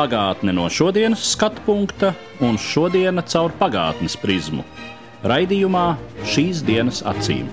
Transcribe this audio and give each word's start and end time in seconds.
Pagātne 0.00 0.54
no 0.56 0.62
šodienas 0.72 1.20
skatu 1.34 1.60
punkta 1.66 2.14
un 2.40 2.54
šodienas 2.56 3.34
caur 3.34 3.52
pagātnes 3.58 4.14
prizmu. 4.16 4.64
Raidījumā 5.28 5.82
šīs 6.24 6.62
dienas 6.64 7.02
acīm. 7.04 7.50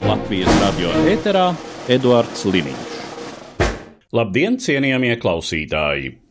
Latvijas 0.00 0.48
radio 0.62 0.94
eterā 1.12 1.50
Eduards 1.92 2.46
Liniņš. 2.48 2.96
Labdien, 4.16 4.56
cienījamie 4.64 5.18
klausītāji! 5.20 6.21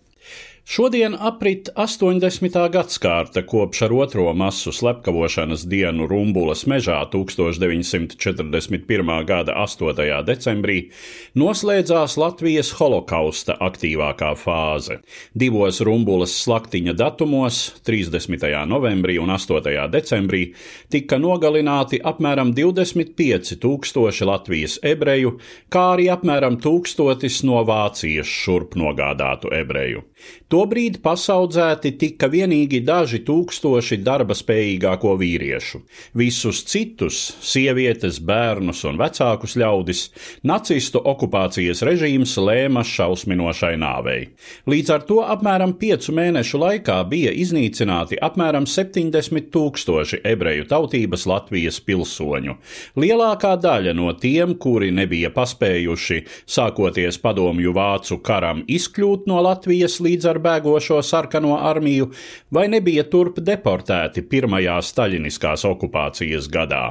Šodien 0.65 1.15
aprit 1.19 1.69
80. 1.75 2.71
gadsimta 2.71 3.45
kopš 3.47 3.81
ar 3.81 3.93
otro 3.93 4.33
masu 4.33 4.71
slepkavošanas 4.71 5.65
dienu 5.65 6.07
Rumbulas 6.07 6.65
mežā 6.69 7.09
1941. 7.11 9.25
gada 9.25 9.53
8. 9.57 10.23
decembrī 10.23 10.91
noslēdzās 11.33 12.17
Latvijas 12.17 12.71
holokausta 12.77 13.57
aktīvākā 13.57 14.35
fāze. 14.37 14.99
Divos 15.33 15.81
Rumbulas 15.81 16.43
slaktiņa 16.43 16.93
datumos, 16.93 17.81
30. 17.83 18.65
novembrī 18.69 19.19
un 19.19 19.29
8. 19.33 19.89
decembrī, 19.89 20.53
tika 20.93 21.17
nogalināti 21.17 21.97
apmēram 22.05 22.53
25 22.53 23.57
tūkstoši 23.65 24.25
Latvijas 24.29 24.77
ebreju, 24.85 25.39
kā 25.73 25.97
arī 25.97 26.05
apmēram 26.13 26.61
tūkstotis 26.61 27.41
no 27.49 27.65
Vācijas 27.65 28.29
šurp 28.29 28.77
nogādātu 28.77 29.49
ebreju. 29.57 30.05
Tobrīd 30.51 30.97
pasaudzēti 30.99 31.93
tika 31.95 32.27
vienīgi 32.27 32.81
daži 32.83 33.21
tūkstoši 33.23 34.01
darba 34.03 34.35
spējīgāko 34.35 35.13
vīriešu. 35.15 35.79
Visus 36.19 36.65
citus- 36.67 37.19
sievietes, 37.51 38.17
bērnus 38.19 38.83
un 38.89 38.97
vecākus 38.99 39.55
ļaudis- 39.55 40.01
nacistu 40.51 40.99
okupācijas 40.99 41.81
režīms 41.87 42.35
lēma 42.35 42.83
šausminošai 42.83 43.77
nāvei. 43.79 44.27
Līdz 44.67 44.89
ar 44.89 44.99
to 45.07 45.21
apmēram 45.23 45.73
piecu 45.79 46.11
mēnešu 46.11 46.59
laikā 46.59 46.99
bija 47.07 47.31
iznīcināti 47.31 48.19
apmēram 48.19 48.67
70 48.67 49.47
tūkstoši 49.51 50.19
ebreju 50.25 50.67
tautības 50.67 51.25
Latvijas 51.27 51.79
pilsoņu. 51.79 52.57
Lielākā 52.97 53.55
daļa 53.55 53.95
no 53.95 54.11
tiem, 54.11 54.55
kuri 54.55 54.91
nebija 54.91 55.29
paspējuši, 55.29 56.25
sākoties 56.45 57.17
padomju 57.21 57.71
vācu 57.71 58.21
karam, 58.21 58.65
izkļūt 58.67 59.27
no 59.27 59.41
Latvijas 59.41 60.01
līdz 60.01 60.25
ar 60.25 60.40
bēgošo 60.43 61.01
sarkano 61.05 61.57
armiju, 61.57 62.11
vai 62.51 62.67
nebija 62.71 63.05
turp 63.09 63.39
deportēti 63.39 64.25
pirmajā 64.33 64.79
staļiniskās 64.91 65.65
okupācijas 65.69 66.49
gadā. 66.51 66.85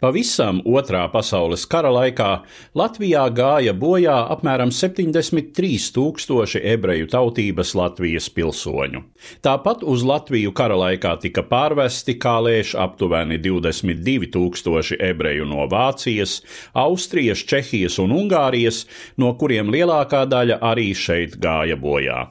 Pavisam 0.00 0.60
otrā 0.66 1.02
pasaules 1.12 1.64
kara 1.70 1.90
laikā 1.94 2.28
Latvijā 2.76 3.22
gāja 3.34 3.74
bojā 3.76 4.16
apmēram 4.34 4.72
73 4.74 5.90
tūkstoši 5.96 6.62
ebreju 6.72 7.08
tautības 7.12 7.74
Latvijas 7.78 8.28
pilsoņu. 8.34 9.02
Tāpat 9.44 9.84
uz 9.94 10.04
Latviju 10.06 10.54
kara 10.56 10.78
laikā 10.80 11.16
tika 11.24 11.44
pārvesti, 11.46 12.16
kā 12.20 12.38
lēš 12.44 12.74
aptuveni 12.80 13.40
22 13.42 14.30
tūkstoši 14.34 15.00
ebreju 15.10 15.48
no 15.48 15.68
Vācijas, 15.70 16.40
Austrijas, 16.74 17.44
Čehijas 17.44 18.00
un 18.02 18.16
Ungārijas, 18.16 18.84
no 19.20 19.34
kuriem 19.40 19.72
lielākā 19.72 20.26
daļa 20.30 20.60
arī 20.72 20.90
šeit 20.96 21.38
gāja 21.40 21.78
bojā. 21.80 22.26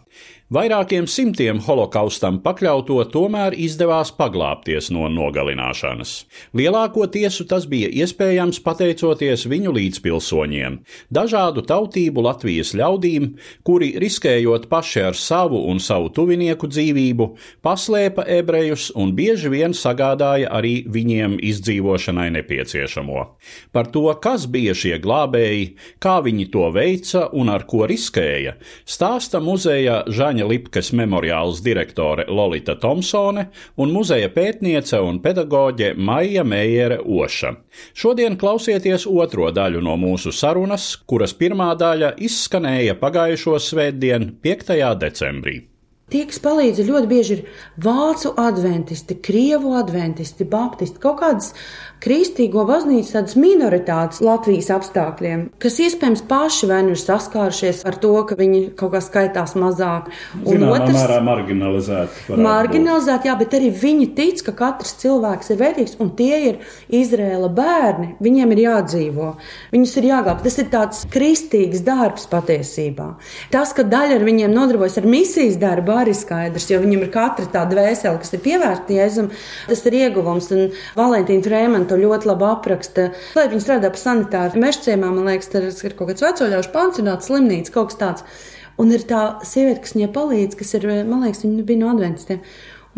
Vairākiem 0.49 1.05
simtiem 1.05 1.59
holokaustam 1.61 2.39
pakļauto 2.41 2.95
tomēr 3.13 3.53
izdevās 3.53 4.09
paglābties 4.17 4.87
no 4.89 5.05
nogalināšanas. 5.13 6.13
Lielāko 6.57 7.03
tiesu 7.13 7.43
tas 7.45 7.67
bija 7.69 7.85
iespējams 8.01 8.57
pateicoties 8.65 9.43
viņu 9.45 9.75
līdzpilsoņiem, 9.75 10.79
dažādu 11.13 11.61
tautību 11.69 12.23
Latvijas 12.25 12.71
ļaudīm, 12.73 13.27
kuri 13.61 13.91
riskējot 14.01 14.65
paši 14.71 15.03
ar 15.11 15.19
savu 15.19 15.59
un 15.69 15.77
savu 15.77 16.09
tuvinieku 16.17 16.65
dzīvību, 16.73 17.29
paslēpa 17.61 18.25
ebrejus 18.39 18.87
un 18.97 19.13
bieži 19.13 19.53
vien 19.53 19.77
sagādāja 19.77 20.49
arī 20.49 20.73
viņiem 20.89 21.37
izdzīvošanai 21.45 22.31
nepieciešamo. 22.39 23.27
Par 23.69 23.93
to, 23.93 24.07
kas 24.17 24.49
bija 24.49 24.73
šie 24.73 24.97
glābēji, 24.97 25.69
kā 26.01 26.17
viņi 26.25 26.49
to 26.49 26.65
veica 26.73 27.27
un 27.37 27.53
ar 27.53 27.69
ko 27.69 27.85
riskēja, 27.85 28.57
stāsta 28.81 29.45
muzeja 29.45 30.01
Žaņa 30.09 30.38
Jāņa 30.39 30.47
Lipkas 30.47 30.91
memoriāls 30.95 31.59
direktore 31.63 32.25
Lolita 32.27 32.75
Thompsone 32.79 33.49
un 33.77 33.91
muzeja 33.91 34.29
pētniece 34.31 34.99
un 35.03 35.19
pedagoģe 35.19 35.95
Maija 35.97 36.43
Meijere 36.43 36.99
Oša. 37.03 37.55
Šodien 37.93 38.37
klausieties 38.39 39.05
otro 39.07 39.51
daļu 39.51 39.81
no 39.83 39.97
mūsu 39.97 40.31
sarunas, 40.31 40.95
kuras 41.05 41.33
pirmā 41.35 41.73
daļa 41.75 42.13
izskanēja 42.17 42.95
pagājušo 43.01 43.59
svētdien, 43.59 44.31
5. 44.43 44.79
decembrī. 45.03 45.59
Tie, 46.09 46.23
kas 46.29 46.41
palīdz, 46.41 46.81
ļoti 46.87 47.09
bieži 47.09 47.35
ir 47.37 47.43
vācu 47.85 48.33
adventisti, 48.41 49.17
krievu 49.21 49.75
adventisti, 49.77 50.47
baptisti, 50.49 50.97
kaut 51.03 51.19
kādas 51.21 51.53
kristīgo 51.99 52.63
baznīcas 52.67 53.11
tādas 53.13 53.35
minoritātes 53.39 54.21
Latvijas 54.23 54.69
apstākļiem, 54.71 55.43
kas 55.61 55.79
iespējams 55.83 56.23
paši 56.29 56.69
vai 56.69 56.79
nu 56.87 56.95
ir 56.95 57.01
saskārušies 57.01 57.83
ar 57.89 57.97
to, 57.99 58.13
ka 58.27 58.37
viņi 58.39 58.61
kaut 58.79 58.93
kā 58.95 59.01
skaitās 59.03 59.55
mazāk. 59.59 60.07
Un 60.39 60.47
Zināmā 60.47 60.77
otrs, 60.77 60.95
mērā 60.95 61.19
marginalizēti. 61.27 62.39
Marginalizēti, 62.39 63.29
jā, 63.29 63.35
bet 63.39 63.57
arī 63.59 63.71
viņi 63.83 64.07
tic, 64.17 64.43
ka 64.47 64.55
katrs 64.63 64.95
cilvēks 65.01 65.51
ir 65.51 65.59
vērtīgs, 65.59 65.97
un 65.99 66.13
tie 66.15 66.39
ir 66.47 66.59
Izrēla 67.01 67.51
bērni. 67.53 68.13
Viņiem 68.23 68.55
ir 68.55 68.63
jādzīvo, 68.63 69.33
viņus 69.75 69.97
ir 69.99 70.09
jāglābj. 70.09 70.45
Tas 70.47 70.59
ir 70.63 70.71
tāds 70.71 71.03
kristīgs 71.11 71.83
darbs 71.85 72.29
patiesībā. 72.31 73.11
Tas, 73.53 73.75
ka 73.75 73.83
daļa 73.87 74.19
ar 74.19 74.27
viņiem 74.27 74.55
nodarbojas 74.55 74.97
ar 75.01 75.09
misijas 75.09 75.59
darbu, 75.59 75.98
arī 76.01 76.15
skaidrs, 76.17 76.69
jo 76.71 76.79
viņam 76.81 77.05
ir 77.05 77.11
katra 77.13 77.47
tā 77.53 77.65
dvēsele, 77.69 78.19
kas 78.21 78.33
ir 78.35 78.43
pievērsta 78.45 78.95
Jēzum, 78.95 79.29
tas 79.69 79.83
ir 79.89 79.97
ieguvums. 80.01 80.49
Un 80.55 80.71
Valentīna 80.97 81.45
Frēmana 81.45 81.89
to 81.89 81.99
ļoti 81.99 82.29
labi 82.29 82.47
apraksta. 82.49 83.09
Lai 83.37 83.47
viņi 83.51 83.65
strādā 83.65 83.91
par 83.93 84.01
sanitāru 84.01 84.63
mežciemā, 84.63 85.11
man 85.11 85.29
liekas, 85.29 85.51
tas 85.53 85.83
ir 85.83 85.97
kaut 85.99 86.13
kāds 86.13 86.25
vecoļaušu 86.25 86.73
pansionāts, 86.75 87.29
slimnīca, 87.29 87.75
kaut 87.75 87.91
kas 87.91 88.01
tāds. 88.01 88.27
Un 88.79 88.93
ir 88.95 89.03
tā 89.07 89.23
sieviete, 89.43 89.83
kas 89.83 89.95
viņai 89.97 90.11
palīdz, 90.15 90.59
kas 90.59 90.75
ir, 90.79 90.87
man 91.07 91.25
liekas, 91.25 91.43
viņa 91.43 91.65
bija 91.67 91.81
no 91.81 91.89
adventistiem. 91.91 92.39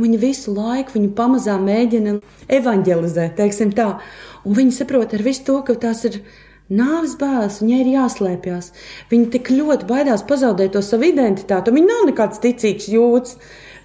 Viņa 0.01 0.19
visu 0.22 0.53
laiku 0.56 0.95
viņu 0.95 1.09
pamazām 1.18 1.66
mēģina 1.68 2.19
evanģelizēt, 2.57 3.35
teiksim 3.38 3.73
tā. 3.75 3.95
Un 4.45 4.56
viņi 4.57 4.78
saprot 4.78 5.13
ar 5.13 5.25
visu 5.25 5.44
to, 5.50 5.57
ka 5.66 5.75
tās 5.81 6.06
ir 6.07 6.22
nāves 6.73 7.17
bēlas, 7.19 7.61
viņai 7.63 7.79
ir 7.83 7.89
jāslēpjas. 7.95 8.71
Viņa 9.11 9.31
tik 9.35 9.51
ļoti 9.53 9.89
baidās 9.89 10.23
pazaudēt 10.27 10.75
to 10.75 10.83
savu 10.85 11.09
identitāti, 11.09 11.73
viņa 11.75 11.89
nav 11.89 12.05
nekāds 12.11 12.41
ticīgs 12.43 12.89
jūtas. 12.91 13.37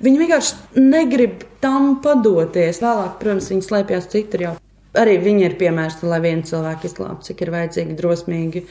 Viņa 0.04 0.20
vienkārši 0.20 0.82
negrib 0.82 1.46
tam 1.64 1.96
padoties. 2.04 2.82
Vēlāk, 2.84 3.16
protams, 3.22 3.48
viņa 3.52 3.64
slēpjas 3.64 4.10
citur 4.12 4.44
jau. 4.44 4.52
Arī 4.96 5.16
viņa 5.20 5.48
ir 5.48 5.56
piemērs, 5.60 6.02
lai 6.08 6.20
vienu 6.24 6.44
cilvēku 6.48 6.88
izglābtu, 6.88 7.30
cik 7.30 7.42
ir 7.44 7.52
vajadzīgi 7.52 7.96
drosmīgi 7.96 8.62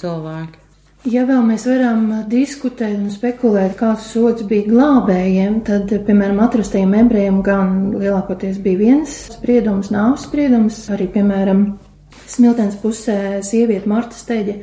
cilvēki. 0.00 0.66
Ja 1.08 1.22
vēl 1.24 1.46
mēs 1.48 1.62
varam 1.64 2.02
diskutēt 2.28 2.98
un 2.98 3.06
spekulēt, 3.08 3.72
kāds 3.78 4.10
sots 4.12 4.44
bija 4.44 4.66
glābējiem, 4.68 5.62
tad, 5.64 5.88
piemēram, 6.04 6.42
atrastajiem 6.44 6.92
ebrejiem 6.98 7.38
gan 7.44 7.70
lielākoties 7.94 8.58
bija 8.60 8.82
viens 8.82 9.14
spriedums, 9.32 9.88
nāves 9.94 10.26
spriedums, 10.28 10.82
arī, 10.92 11.06
piemēram, 11.14 11.62
Smiltens 12.30 12.78
pusē 12.80 13.40
sieviete 13.46 13.88
Marta 13.90 14.18
Steģe, 14.18 14.60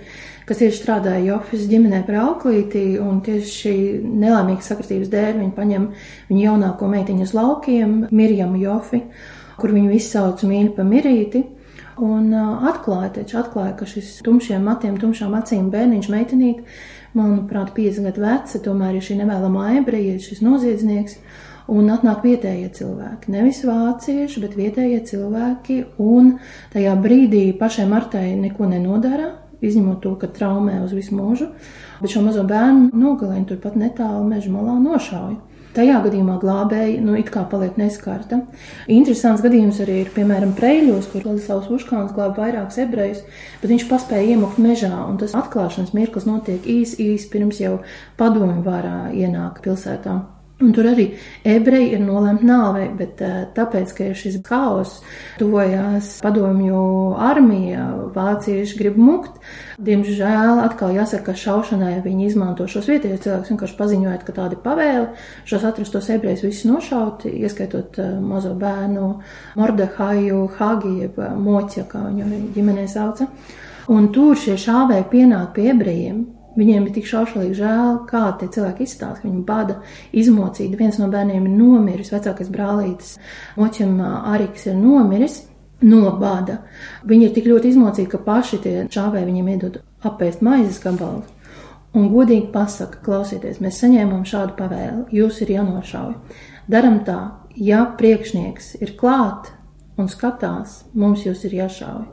kas 0.48 0.62
tieši 0.62 0.80
strādāja 0.80 1.26
Jofis 1.26 1.68
ģimenē 1.68 2.04
par 2.08 2.22
auklīti, 2.24 2.98
un 3.04 3.20
tieši 3.26 3.52
šī 3.52 3.76
nelaimīgas 4.22 4.72
sakritības 4.72 5.12
dēļ 5.12 5.42
viņa 5.42 5.54
paņem 5.58 5.90
viņu 6.30 6.46
jaunāko 6.46 6.90
meitiņu 6.92 7.28
uz 7.28 7.36
laukiem, 7.36 8.00
Mirjamu 8.12 8.62
Jofi, 8.62 9.04
kur 9.60 9.76
viņu 9.76 9.92
visi 9.92 10.14
sauc 10.14 10.44
mīļi 10.48 10.74
pa 10.78 10.88
Mirīti. 10.88 11.44
Un 11.98 12.30
atklāja, 12.30 13.10
taču 13.16 13.40
atklāja, 13.40 13.74
ka 13.80 13.88
šis 13.90 14.20
tumšiem 14.26 14.62
matiem, 14.70 15.00
tumšām 15.02 15.34
acīm 15.34 15.72
bērniņš 15.74 16.10
meitenīt, 16.14 16.60
manuprāt, 17.18 17.72
5 17.74 18.04
gadu 18.06 18.22
veca, 18.22 18.62
tomēr 18.62 19.00
ir 19.00 19.06
šī 19.08 19.18
nevēlamā 19.24 19.72
ebreja, 19.80 20.20
šis 20.22 20.44
noziedznieks. 20.46 21.18
Un 21.68 21.90
atnāk 21.92 22.24
vietējie 22.24 22.70
cilvēki. 22.78 23.32
Nevis 23.34 23.60
vācieši, 23.68 24.40
bet 24.44 24.56
vietējie 24.56 25.02
cilvēki. 25.10 25.82
Un 26.00 26.38
tajā 26.72 26.94
brīdī 27.04 27.50
pašai 27.60 27.88
Martai 27.92 28.30
neko 28.40 28.70
nenodara, 28.72 29.34
izņemot 29.60 30.00
to, 30.04 30.14
ka 30.22 30.30
traumē 30.32 30.80
uz 30.86 30.94
visu 30.96 31.18
mūžu. 31.18 31.50
Bet 32.00 32.14
šo 32.14 32.24
mazo 32.24 32.46
bērnu 32.48 32.94
nogalina 32.96 33.48
turpat 33.50 33.76
netālu 33.80 34.24
meža 34.30 34.54
malā 34.54 34.78
nošauja. 34.80 35.42
Tajā 35.78 36.00
gadījumā 36.08 36.40
glābēji 36.42 36.96
nu, 37.06 37.14
it 37.20 37.28
kā 37.30 37.44
paliek 37.52 37.76
neskarta. 37.78 38.40
Interesants 38.90 39.44
gadījums 39.46 39.82
arī 39.84 40.00
ir, 40.02 40.14
piemēram, 40.16 40.56
Preļos, 40.58 41.10
kur 41.12 41.28
Ladislavs 41.28 41.68
Uškāns 41.76 42.16
glāba 42.16 42.48
vairākus 42.48 42.80
ebrejus, 42.82 43.20
bet 43.62 43.70
viņš 43.74 43.86
paspēja 43.92 44.38
iemukt 44.38 44.58
mežā, 44.64 44.96
un 45.04 45.20
tas 45.22 45.36
atklāšanas 45.38 45.94
mirklis 45.94 46.26
notiek 46.26 46.66
īsi, 46.66 46.98
īsi 47.12 47.30
pirms 47.30 47.62
jau 47.62 47.76
padomju 48.18 48.64
vārā 48.66 49.12
ienāk 49.14 49.62
pilsētā. 49.68 50.18
Un 50.58 50.72
tur 50.74 50.88
arī 50.90 51.04
ebreji 51.46 51.92
ir 51.94 52.00
nolemti 52.02 52.48
nāvei, 52.50 52.88
bet 52.98 53.20
eh, 53.22 53.44
tāpēc, 53.54 53.92
ka 53.94 54.08
ir 54.08 54.16
šis 54.18 54.40
haoss, 54.48 55.04
tuvojās 55.38 56.16
padomju 56.24 56.80
armija, 57.22 57.84
vācieši 58.16 58.80
grib 58.80 58.98
mukt. 58.98 59.36
Diemžēl 59.78 60.64
atkal 60.64 60.96
jāsaka, 60.96 61.28
ka 61.28 61.36
šaušanai 61.38 62.00
viņi 62.02 62.26
izmanto 62.32 62.66
šos 62.66 62.90
vietējos 62.90 63.22
cilvēkus, 63.28 63.52
vienkārši 63.54 63.78
paziņojot, 63.84 64.24
ka 64.26 64.36
tāda 64.40 64.58
ir 64.58 64.64
pavēle. 64.64 65.04
Šos 65.46 65.68
atrastos 65.70 66.10
ebrejus 66.16 66.42
visus 66.48 66.66
nošauti, 66.72 67.36
ieskaitot 67.38 68.02
eh, 68.02 68.16
mazo 68.18 68.56
bērnu 68.58 69.12
Mordehaju, 69.62 70.42
Hagi, 70.58 70.96
jeb 71.04 71.22
eh, 71.22 71.38
Moķa, 71.38 71.86
kā 71.92 72.02
viņu 72.08 72.42
ģimenē 72.58 72.88
sauca. 72.90 73.30
Un 73.94 74.10
tur 74.10 74.34
šie 74.42 74.58
šāvēji 74.58 75.06
pienāk 75.14 75.54
pie 75.54 75.70
ebrejiem, 75.76 76.26
Viņiem 76.58 76.88
ir 76.88 76.94
tik 76.96 77.06
šaušalīgi 77.06 77.60
žēl, 77.60 78.00
kā 78.10 78.24
tie 78.40 78.48
cilvēki 78.54 78.88
izstāsta, 78.88 79.22
ka 79.22 79.28
viņi 79.28 79.44
bada, 79.46 79.78
izmocīti. 80.18 80.80
Viens 80.80 80.98
no 80.98 81.10
bērniem 81.14 81.46
ir 81.46 81.54
nomiris, 81.54 82.10
vecākais 82.16 82.50
brālītis, 82.54 83.18
Moķam 83.60 84.00
Ariks 84.34 84.66
ir 84.72 84.80
nomiris. 84.80 85.44
No 85.86 86.10
bada. 86.18 86.64
Viņi 87.06 87.28
ir 87.28 87.34
tik 87.36 87.46
ļoti 87.52 87.70
izmocīti, 87.70 88.10
ka 88.10 88.18
paši 88.26 88.58
tie 88.64 88.72
šāvēji 88.90 89.28
viņiem 89.28 89.50
iedod 89.54 89.76
apēst 90.10 90.42
maizes 90.42 90.80
gabalu. 90.82 91.22
Un 91.94 92.10
godīgi 92.10 92.50
pasaka, 92.54 92.98
klausieties, 93.06 93.62
mēs 93.62 93.78
saņēmām 93.84 94.26
šādu 94.26 94.56
pavēli, 94.58 95.06
jūs 95.20 95.38
ir 95.46 95.54
jānošauj. 95.54 96.16
Daram 96.70 97.00
tā, 97.06 97.20
ja 97.54 97.86
priekšnieks 98.00 98.74
ir 98.82 98.96
klāt 99.00 99.54
un 99.98 100.10
skatās, 100.12 100.82
mums 100.98 101.24
jūs 101.26 101.46
ir 101.48 101.56
jāšauj. 101.62 102.04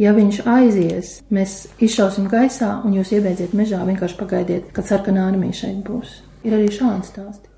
Ja 0.00 0.14
viņš 0.16 0.38
aizies, 0.48 1.08
mēs 1.28 1.66
izšausim 1.82 2.30
gaisā, 2.32 2.78
un 2.88 2.94
jūs 2.96 3.10
iebeidziet 3.12 3.52
mežā, 3.56 3.82
vienkārši 3.84 4.16
pagaidiet, 4.16 4.70
kad 4.72 4.88
sarkanā 4.88 5.26
armija 5.28 5.58
šeit 5.58 5.82
būs. 5.84 6.22
Ir 6.46 6.56
arī 6.56 6.70
šādi 6.72 7.04
stāsti. 7.04 7.50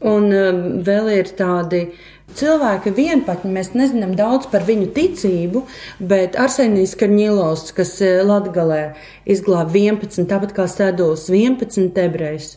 Un 0.00 0.30
um, 0.32 0.60
vēl 0.80 1.10
ir 1.12 1.28
tādi 1.36 1.82
cilvēki 2.38 2.94
vienpatņi, 2.96 3.50
mēs 3.52 3.74
nezinām 3.76 4.14
daudz 4.16 4.48
par 4.48 4.64
viņu 4.64 4.86
ticību, 4.96 5.66
bet 6.00 6.38
Arsenijs 6.40 6.94
Karņilovs, 6.96 7.74
kas 7.76 7.92
uh, 8.00 8.22
Latgalē 8.24 8.94
izglāba 9.28 9.76
11, 9.76 10.24
tāpat 10.30 10.54
kā 10.56 10.64
Sēduls 10.72 11.26
11 11.28 12.00
ebrejus, 12.00 12.54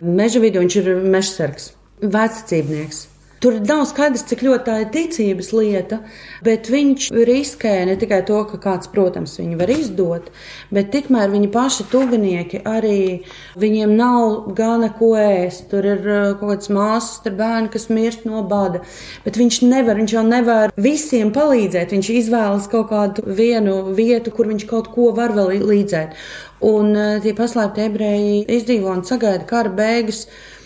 meža 0.00 0.40
vidū 0.40 0.64
viņš 0.64 0.78
ir 0.80 0.90
mežsargs, 1.04 1.68
vecacībnieks. 2.00 3.04
Tur 3.40 3.58
nav 3.60 3.82
skaidrs, 3.84 4.24
cik 4.30 4.40
ļoti 4.46 4.64
tā 4.64 4.74
ir 4.80 4.86
ticības 4.94 5.50
lieta, 5.52 5.98
bet 6.44 6.70
viņš 6.72 7.10
riskē 7.28 7.74
ne 7.84 7.96
tikai 8.00 8.22
to, 8.24 8.38
ka 8.48 8.56
kāds, 8.62 8.88
protams, 8.88 9.34
viņu 9.36 9.58
var 9.60 9.72
izdot, 9.74 10.30
bet 10.72 10.88
tikmēr 10.94 11.28
viņi 11.34 11.50
paši 11.52 11.84
tuvinieki 11.92 12.62
arī 12.64 13.26
viņiem 13.60 13.92
nav 13.98 14.48
gana 14.56 14.88
ko 14.96 15.12
ēst. 15.20 15.66
Tur 15.68 15.84
ir 15.84 16.08
uh, 16.08 16.24
kaut 16.40 16.54
kāds 16.54 16.72
māsas, 16.72 17.20
tur 17.26 17.36
bērni, 17.36 17.68
kas 17.76 17.90
mirst 17.92 18.24
no 18.24 18.40
bada, 18.48 18.80
bet 19.26 19.36
viņš 19.36 19.60
nevar, 19.68 20.00
viņš 20.00 20.16
jau 20.16 20.24
nevar 20.24 20.72
visiem 20.80 21.34
palīdzēt. 21.36 21.92
Viņš 21.92 22.12
izvēlas 22.16 22.72
kaut 22.72 22.88
kādu 22.94 23.28
vienu 23.36 23.82
vietu, 23.96 24.32
kur 24.32 24.48
viņš 24.48 24.68
kaut 24.72 24.88
ko 24.96 25.12
var 25.16 25.36
vēl 25.36 25.60
līdzēt. 25.60 26.16
Un 26.64 26.92
uh, 26.96 27.16
tie 27.20 27.36
paslēpti 27.36 27.84
ebreji 27.84 28.44
izdzīvo 28.56 28.96
un 28.96 29.04
sagaida 29.04 29.44
kara 29.44 29.76
beigas. 29.76 30.24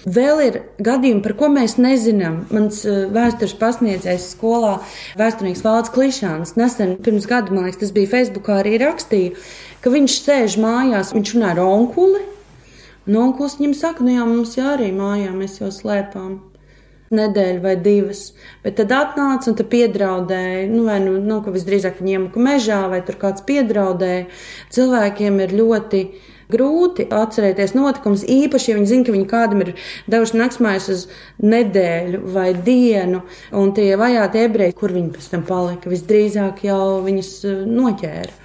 Vēl 0.08 0.38
ir 0.46 0.54
gadījumi, 0.80 1.20
par 1.24 1.34
ko 1.36 1.50
mēs 1.52 1.76
nezinām. 1.76 2.44
Mans 2.54 2.82
eh, 2.88 3.04
vēstures 3.12 3.52
pasniedzējs 3.60 4.30
skolā, 4.32 4.78
vēsturnieks 5.20 5.64
Vālts 5.66 5.92
Klišāns, 5.92 6.54
nesen 6.56 6.96
pirms 7.04 7.28
gada, 7.28 7.52
man 7.52 7.68
liekas, 7.68 7.82
tas 7.82 7.92
bija 7.96 8.08
Facebookā 8.14 8.62
arī 8.62 8.78
rakstīja, 8.80 9.34
ka 9.84 9.92
viņš 9.92 10.20
sēž 10.24 10.56
mājās, 10.62 11.12
viņš 11.16 11.34
runā 11.36 11.52
ar 11.52 11.60
onkuli, 11.66 12.22
un 13.08 13.20
onkulis 13.26 13.58
viņam 13.60 13.76
saka, 13.76 14.06
nu 14.06 14.16
jā, 14.16 14.24
mums 14.28 14.56
jā 14.56 14.70
arī 14.72 14.88
mājā, 14.96 15.34
mēs 15.36 15.60
jau 15.60 15.68
slēpām 15.74 16.38
nedēļu 17.10 17.60
vai 17.64 17.76
divas. 17.82 18.30
Bet 18.64 18.76
tad 18.78 18.92
atnāca 18.94 19.50
un 19.50 19.56
te 19.58 19.66
piedraudēja, 19.66 20.66
nu, 20.70 20.84
vai 20.86 21.00
nu, 21.02 21.16
nu 21.20 21.40
ka 21.44 21.52
visdrīzāk 21.52 21.98
viņi 22.00 22.16
iemuka 22.16 22.42
mežā, 22.42 22.84
vai 22.92 23.02
tur 23.04 23.18
kāds 23.20 23.42
piedraudēja. 23.48 24.28
Cilvēkiem 24.72 25.40
ir 25.42 25.56
ļoti 25.58 26.04
grūti 26.52 27.06
atcerēties 27.14 27.74
notikumus, 27.76 28.26
īpaši, 28.28 28.70
ja 28.70 28.78
viņi 28.78 28.90
zina, 28.90 29.06
ka 29.06 29.14
viņi 29.16 29.28
kādam 29.30 29.64
ir 29.64 29.72
devuši 30.10 30.40
naktsmājas 30.40 30.88
uz 30.92 31.06
nedēļu 31.42 32.22
vai 32.34 32.50
dienu, 32.54 33.22
un 33.56 33.74
tie 33.76 33.92
vajāti 34.00 34.44
ebreji, 34.44 34.76
kur 34.78 34.94
viņi 34.96 35.14
pēc 35.16 35.30
tam 35.32 35.46
palika, 35.48 35.92
visdrīzāk 35.92 36.64
jau 36.68 37.00
viņus 37.06 37.34
eh, 37.48 37.60
noķēra. 37.80 38.38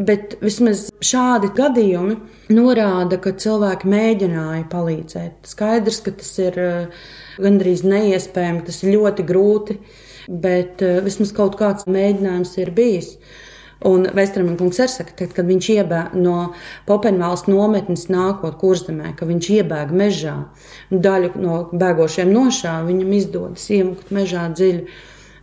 Bet 0.00 0.38
vismaz 0.40 0.86
šādi 1.04 1.50
gadījumi 1.52 2.14
norāda, 2.56 3.18
ka 3.20 3.34
cilvēki 3.36 3.88
mēģināja 3.90 4.64
palīdzēt. 4.72 5.50
Skaidrs, 5.50 6.00
ka 6.06 6.14
tas 6.22 6.30
ir 6.40 6.56
eh, 6.60 7.04
gandrīz 7.42 7.84
neiespējami, 7.84 8.64
tas 8.66 8.80
ir 8.84 8.94
ļoti 8.96 9.26
grūti, 9.28 9.76
bet 10.30 10.82
eh, 10.86 11.02
vismaz 11.04 11.34
kaut 11.36 11.58
kāds 11.60 11.88
mēģinājums 11.90 12.56
ir 12.62 12.72
bijis. 12.76 13.14
Un 13.88 14.04
Vestermankungs 14.12 14.76
arī 14.82 14.92
saka, 14.92 15.14
tad, 15.16 15.30
kad 15.32 15.46
viņš 15.48 15.68
iebēg 15.72 16.16
no 16.20 16.50
Popenvalsts 16.88 17.48
nometnes 17.48 18.10
nākot 18.12 18.58
kurzemē, 18.60 19.14
ka 19.16 19.28
viņš 19.28 19.46
iebēg 19.54 19.94
mežā, 19.96 20.34
daļu 20.92 21.30
no 21.40 21.62
bēgošiem 21.72 22.28
nošāva, 22.34 22.84
viņam 22.90 23.14
izdodas 23.16 23.64
iemukt 23.72 24.12
mežā 24.12 24.50
dziļi. 24.52 24.84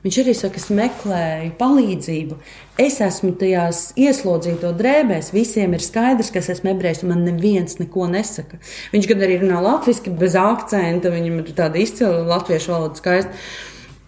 Viņš 0.05 0.17
arī 0.21 0.33
saka, 0.37 0.61
es 0.61 0.67
meklēju 0.71 1.55
palīdzību. 1.57 2.35
Es 2.79 2.99
esmu 3.01 3.33
tajās 3.41 3.79
ieslodzīto 3.97 4.69
drēbēs. 4.77 5.33
Visiem 5.33 5.73
ir 5.73 5.81
skaidrs, 5.83 6.29
ka 6.31 6.39
es 6.39 6.51
esmu 6.53 6.75
ebrejs, 6.75 7.01
un 7.03 7.11
man 7.15 7.25
neviens 7.25 7.79
neko 7.81 8.05
nesaka. 8.11 8.61
Viņš 8.93 9.09
gan 9.09 9.25
arī 9.25 9.39
runā 9.41 9.63
latviešu, 9.65 10.13
bez 10.21 10.37
akcenta, 10.37 11.11
viņam 11.11 11.41
ir 11.41 11.49
tāda 11.57 11.81
izcila 11.81 12.21
latviešu 12.29 12.75
valoda 12.75 13.01
skaista. 13.01 13.41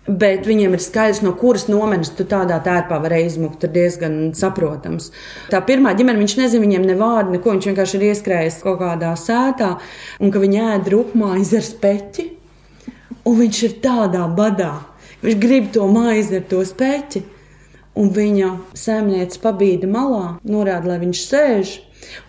Bet 0.10 0.48
viņiem 0.50 0.74
ir 0.74 0.82
skaidrs, 0.82 1.20
no 1.22 1.36
kuras 1.38 1.68
nometnes 1.70 2.10
tu 2.18 2.26
tādā 2.26 2.56
tērpā 2.66 2.98
vari 3.04 3.20
izmukt. 3.28 3.62
Ir 3.68 3.74
diezgan 3.76 4.16
saprotams. 4.38 5.12
Tā 5.52 5.60
pirmā 5.68 5.94
ģimene, 5.98 6.24
viņš 6.24 6.36
nezina 6.40 6.64
viņiem 6.64 6.88
ne 6.90 6.96
vārdu, 6.98 7.36
neko. 7.36 7.54
Viņš 7.54 7.68
vienkārši 7.70 8.00
ir 8.00 8.06
ieskrējis 8.10 8.62
kaut 8.64 8.80
kādā 8.82 9.12
sētā, 9.20 9.76
un 10.18 10.34
ka 10.34 10.42
viņi 10.42 10.64
ēd 10.66 10.90
rupmaizi 10.96 11.60
ar 11.60 11.68
speķi. 11.68 12.26
Un 13.30 13.38
viņš 13.38 13.60
ir 13.68 13.76
tādā 13.84 14.24
badā. 14.34 14.72
Viņš 15.22 15.38
grib 15.44 15.70
to 15.76 15.86
maizi 15.92 16.40
ar 16.40 16.48
to 16.50 16.64
speķi. 16.66 17.22
Un 18.00 18.10
viņa 18.16 18.50
saimniece 18.78 19.42
pabīda 19.44 19.90
malā, 19.92 20.40
norāda, 20.48 20.94
lai 20.94 21.00
viņš 21.04 21.24
sēž. 21.28 21.76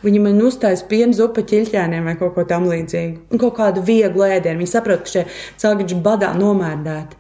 Viņi 0.05 0.21
man 0.25 0.41
uztaisīja 0.45 0.89
piena 0.91 1.17
zupu 1.17 1.45
ķilķēniem 1.47 2.07
vai 2.09 2.15
kaut 2.21 2.35
ko 2.37 2.45
tamlīdzīgu. 2.49 3.27
Un 3.31 3.43
kaut 3.43 3.57
kādu 3.59 3.85
vieglu 3.87 4.27
ēdienu. 4.27 4.61
Viņi 4.63 4.73
saprot, 4.73 5.05
ka 5.07 5.15
šie 5.15 5.25
cilvēki 5.61 6.01
badā 6.05 6.33
nomērdēti. 6.39 7.19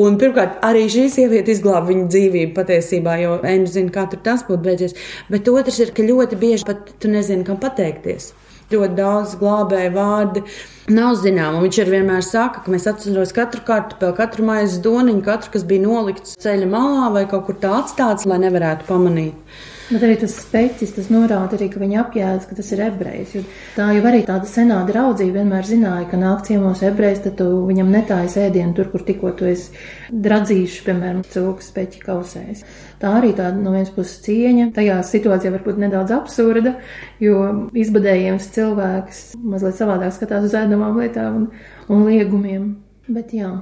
Un 0.00 0.18
pirmkārt, 0.20 0.60
arī 0.66 0.84
šī 0.92 1.08
sieviete 1.12 1.54
izglāba 1.54 1.90
viņa 1.90 2.06
dzīvību 2.12 2.54
patiesībā, 2.58 3.16
jo 3.22 3.40
Enģis 3.40 3.78
zina, 3.78 3.94
kā 3.94 4.06
tur 4.10 4.22
tas 4.26 4.46
būtu 4.46 4.62
beidzies. 4.66 4.94
Bet 5.32 5.50
otrs 5.50 5.80
ir, 5.82 5.94
ka 5.96 6.06
ļoti 6.06 6.38
bieži 6.40 6.68
pat 6.68 6.94
tu 7.02 7.10
nezini, 7.10 7.46
kam 7.46 7.58
pateikties 7.62 8.32
ļoti 8.70 8.96
daudz 8.98 9.34
glābēju 9.40 9.92
vārdi. 9.96 10.42
Nav 10.94 11.16
zināms, 11.20 11.60
viņš 11.64 11.80
arī 11.82 11.96
vienmēr 11.96 12.24
saka, 12.26 12.64
ka 12.64 12.72
mēs 12.72 12.86
atceramies 12.90 13.34
katru 13.34 13.64
kartupeli, 13.66 14.16
katru 14.18 14.46
maizes 14.46 14.80
doniņu, 14.84 15.24
katru, 15.26 15.52
kas 15.56 15.66
bija 15.66 15.86
nolikts 15.86 16.38
ceļa 16.42 16.70
malā 16.70 17.10
vai 17.14 17.26
kaut 17.30 17.46
kur 17.48 17.58
tā 17.62 17.72
atstāts, 17.80 18.26
lai 18.30 18.40
nevarētu 18.42 18.86
pamanīt. 18.90 19.58
Bet 19.90 20.04
arī 20.06 20.14
tas 20.20 20.36
speķis, 20.38 20.92
tas 20.94 21.08
norāda 21.10 21.56
arī, 21.56 21.66
ka 21.72 21.80
viņi 21.82 21.96
apjēdz, 21.98 22.44
ka 22.46 22.56
tas 22.60 22.68
ir 22.70 22.82
ebrejs. 22.84 23.32
Tā 23.74 23.88
jau 23.96 24.04
arī 24.06 24.20
tāda 24.28 24.46
senā 24.46 24.76
draudzība 24.86 25.40
vienmēr 25.40 25.66
zināja, 25.66 26.04
ka 26.12 26.20
nāk 26.20 26.44
ciemos 26.46 26.84
ebrejs, 26.86 27.24
tad 27.24 27.34
tu 27.40 27.48
viņam 27.66 27.90
netājas 27.90 28.36
ēdienu 28.38 28.76
tur, 28.76 28.86
kur 28.92 29.02
tikko 29.06 29.32
tu 29.40 29.48
esi 29.50 29.74
dradzījuši, 30.14 30.84
piemēram, 30.86 31.24
cilvēku 31.34 31.66
speķi 31.66 32.04
kausēs. 32.04 32.62
Tā 33.02 33.16
arī 33.18 33.32
tāda 33.34 33.58
no 33.58 33.74
vienas 33.74 33.90
puses 33.96 34.22
cieņa. 34.28 34.68
Tajā 34.78 35.00
situācijā 35.10 35.56
varbūt 35.56 35.82
nedaudz 35.82 36.14
absurda, 36.14 36.76
jo 37.18 37.42
izbadējams 37.74 38.46
cilvēks 38.54 39.24
mazliet 39.42 39.80
savādāk 39.80 40.14
skatās 40.14 40.46
uz 40.52 40.56
ēdamām 40.62 41.02
lietām 41.02 41.42
un, 41.42 41.50
un 41.90 42.06
liegumiem. 42.06 42.70
Bet 43.10 43.34
jā. 43.34 43.56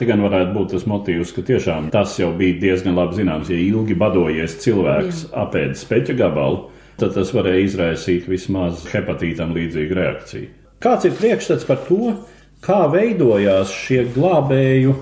Te 0.00 0.08
gan 0.08 0.22
varētu 0.24 0.54
būt 0.54 0.70
tas 0.72 0.86
motīvs, 0.88 1.34
ka 1.36 1.44
tiešām 1.46 1.90
tas 1.92 2.14
jau 2.18 2.30
bija 2.36 2.56
diezgan 2.62 2.96
labi 2.96 3.18
zināms. 3.20 3.50
Ja 3.52 3.58
ilgi 3.60 3.96
badojies 3.98 4.56
cilvēks 4.64 5.26
apēd 5.44 5.76
speķa 5.78 6.16
gabalu, 6.18 6.70
tad 7.00 7.12
tas 7.18 7.32
varēja 7.36 7.66
izraisīt 7.66 8.28
vismaz 8.30 8.86
hepatītam 8.92 9.52
līdzīgu 9.56 9.98
reakciju. 9.98 10.48
Kāds 10.82 11.06
ir 11.06 11.14
priekšstats 11.18 11.68
par 11.68 11.84
to, 11.86 12.16
kā 12.64 12.80
veidojās 12.90 13.70
šie 13.74 14.06
glābēju 14.16 14.96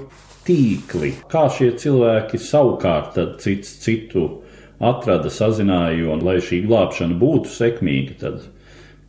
tīkli, 0.44 1.14
kā 1.30 1.46
šie 1.54 1.70
cilvēki 1.80 2.40
savukārt 2.42 3.18
cits 3.40 3.78
citu 3.84 4.26
atrada, 4.80 5.30
sazināja, 5.32 6.08
un 6.12 6.24
lai 6.24 6.38
šī 6.44 6.62
glābšana 6.66 7.18
būtu 7.20 7.52
sekmīga, 7.52 8.16
tad 8.20 8.46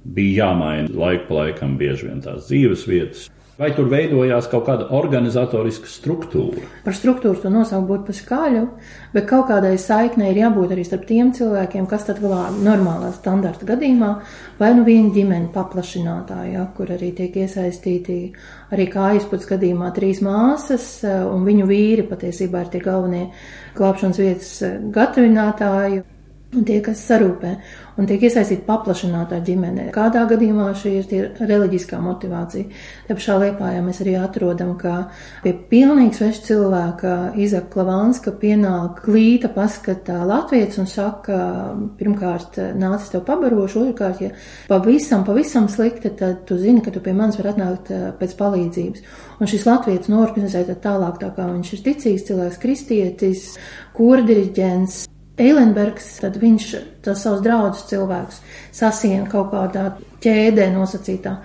bija 0.04 0.46
jāmaina 0.46 0.92
laika 0.94 1.28
pa 1.30 1.38
laikam 1.42 1.78
bieži 1.80 2.10
vien 2.10 2.24
tās 2.24 2.50
dzīves 2.50 2.88
vietas. 2.90 3.30
Vai 3.60 3.68
tur 3.76 3.90
veidojās 3.92 4.48
kaut 4.50 4.64
kāda 4.70 4.86
organizatoriska 4.96 5.90
struktūra? 5.92 6.64
Par 6.86 6.96
struktūru 6.96 7.42
to 7.44 7.50
nosaukt 7.52 7.90
būtu 7.90 8.08
pa 8.08 8.14
skaļu, 8.16 8.62
bet 9.12 9.28
kaut 9.30 9.50
kādai 9.50 9.74
saiknei 9.82 10.30
ir 10.32 10.40
jābūt 10.46 10.72
arī 10.72 10.86
starp 10.88 11.04
tiem 11.10 11.34
cilvēkiem, 11.36 11.86
kas 11.92 12.08
tad 12.08 12.22
glāb 12.24 12.62
normālā 12.64 13.12
standarta 13.18 13.68
gadījumā, 13.68 14.14
vai 14.62 14.72
nu 14.78 14.86
viena 14.88 15.12
ģimene 15.14 15.52
paplašinātāja, 15.54 16.54
ja, 16.56 16.64
kur 16.78 16.94
arī 16.96 17.12
tiek 17.18 17.36
iesaistīti 17.44 18.18
arī 18.72 18.88
kā 18.94 19.12
aizputs 19.12 19.50
gadījumā 19.52 19.92
trīs 20.00 20.24
māsas, 20.26 20.88
un 21.04 21.44
viņu 21.46 21.68
vīri 21.70 22.08
patiesībā 22.08 22.64
ir 22.64 22.72
tie 22.72 22.82
galvenie 22.88 23.28
glābšanas 23.76 24.24
vietas 24.24 24.56
gatavinātāji 24.96 26.06
un 26.52 26.66
tie, 26.68 26.82
kas 26.84 27.02
sarūpē, 27.08 27.52
un 28.00 28.08
tiek 28.10 28.24
iesaistīti 28.28 28.66
paplašinātā 28.68 29.40
ģimene. 29.46 29.88
Kādā 29.96 30.26
gadījumā 30.28 30.72
šī 30.76 30.94
ir 31.00 31.28
reliģiskā 31.40 32.00
motivācija. 32.04 32.68
Te 33.08 33.16
pašā 33.16 33.38
liepā 33.40 33.72
ja 33.76 33.84
mēs 33.86 34.02
arī 34.04 34.18
atrodam, 34.20 34.74
ka 34.80 35.12
pie 35.46 35.54
pilnīgi 35.72 36.18
sveša 36.20 36.44
cilvēka 36.50 37.14
Izaka 37.40 37.72
Klavanska 37.76 38.34
pienāk 38.42 39.04
klīta 39.06 39.52
paskatā 39.54 40.20
latviec 40.28 40.76
un 40.82 40.90
saka, 40.92 41.38
pirmkārt, 42.00 42.60
nācis 42.80 43.14
tev 43.14 43.24
pabarošu, 43.28 43.86
otrkārt, 43.86 44.24
ja 44.26 44.34
pavisam, 44.72 45.24
pavisam 45.28 45.70
slikti, 45.72 46.12
tad 46.20 46.44
tu 46.50 46.60
zini, 46.60 46.84
ka 46.84 46.92
tu 46.92 47.04
pie 47.04 47.16
manis 47.16 47.40
var 47.40 47.54
atnākt 47.54 47.94
eh, 47.96 48.10
pēc 48.20 48.36
palīdzības. 48.40 49.08
Un 49.40 49.50
šis 49.50 49.64
latviec 49.70 50.12
norganizē 50.12 50.66
tālāk, 50.72 51.22
tā 51.22 51.32
kā 51.36 51.48
viņš 51.48 51.74
ir 51.78 51.86
ticīgs 51.88 52.28
cilvēks, 52.28 52.60
kristietis, 52.62 53.48
kordiriģents, 53.98 55.06
Eilenbergs, 55.42 56.08
tad 56.22 56.38
viņš 56.42 56.68
tas 57.06 57.24
savus 57.26 57.42
draugus 57.46 57.84
cilvēkus 57.90 58.40
sasien 58.76 59.26
kaut 59.32 59.52
kādā 59.54 59.90
ķēdē 60.22 60.70
nosacītā. 60.76 61.36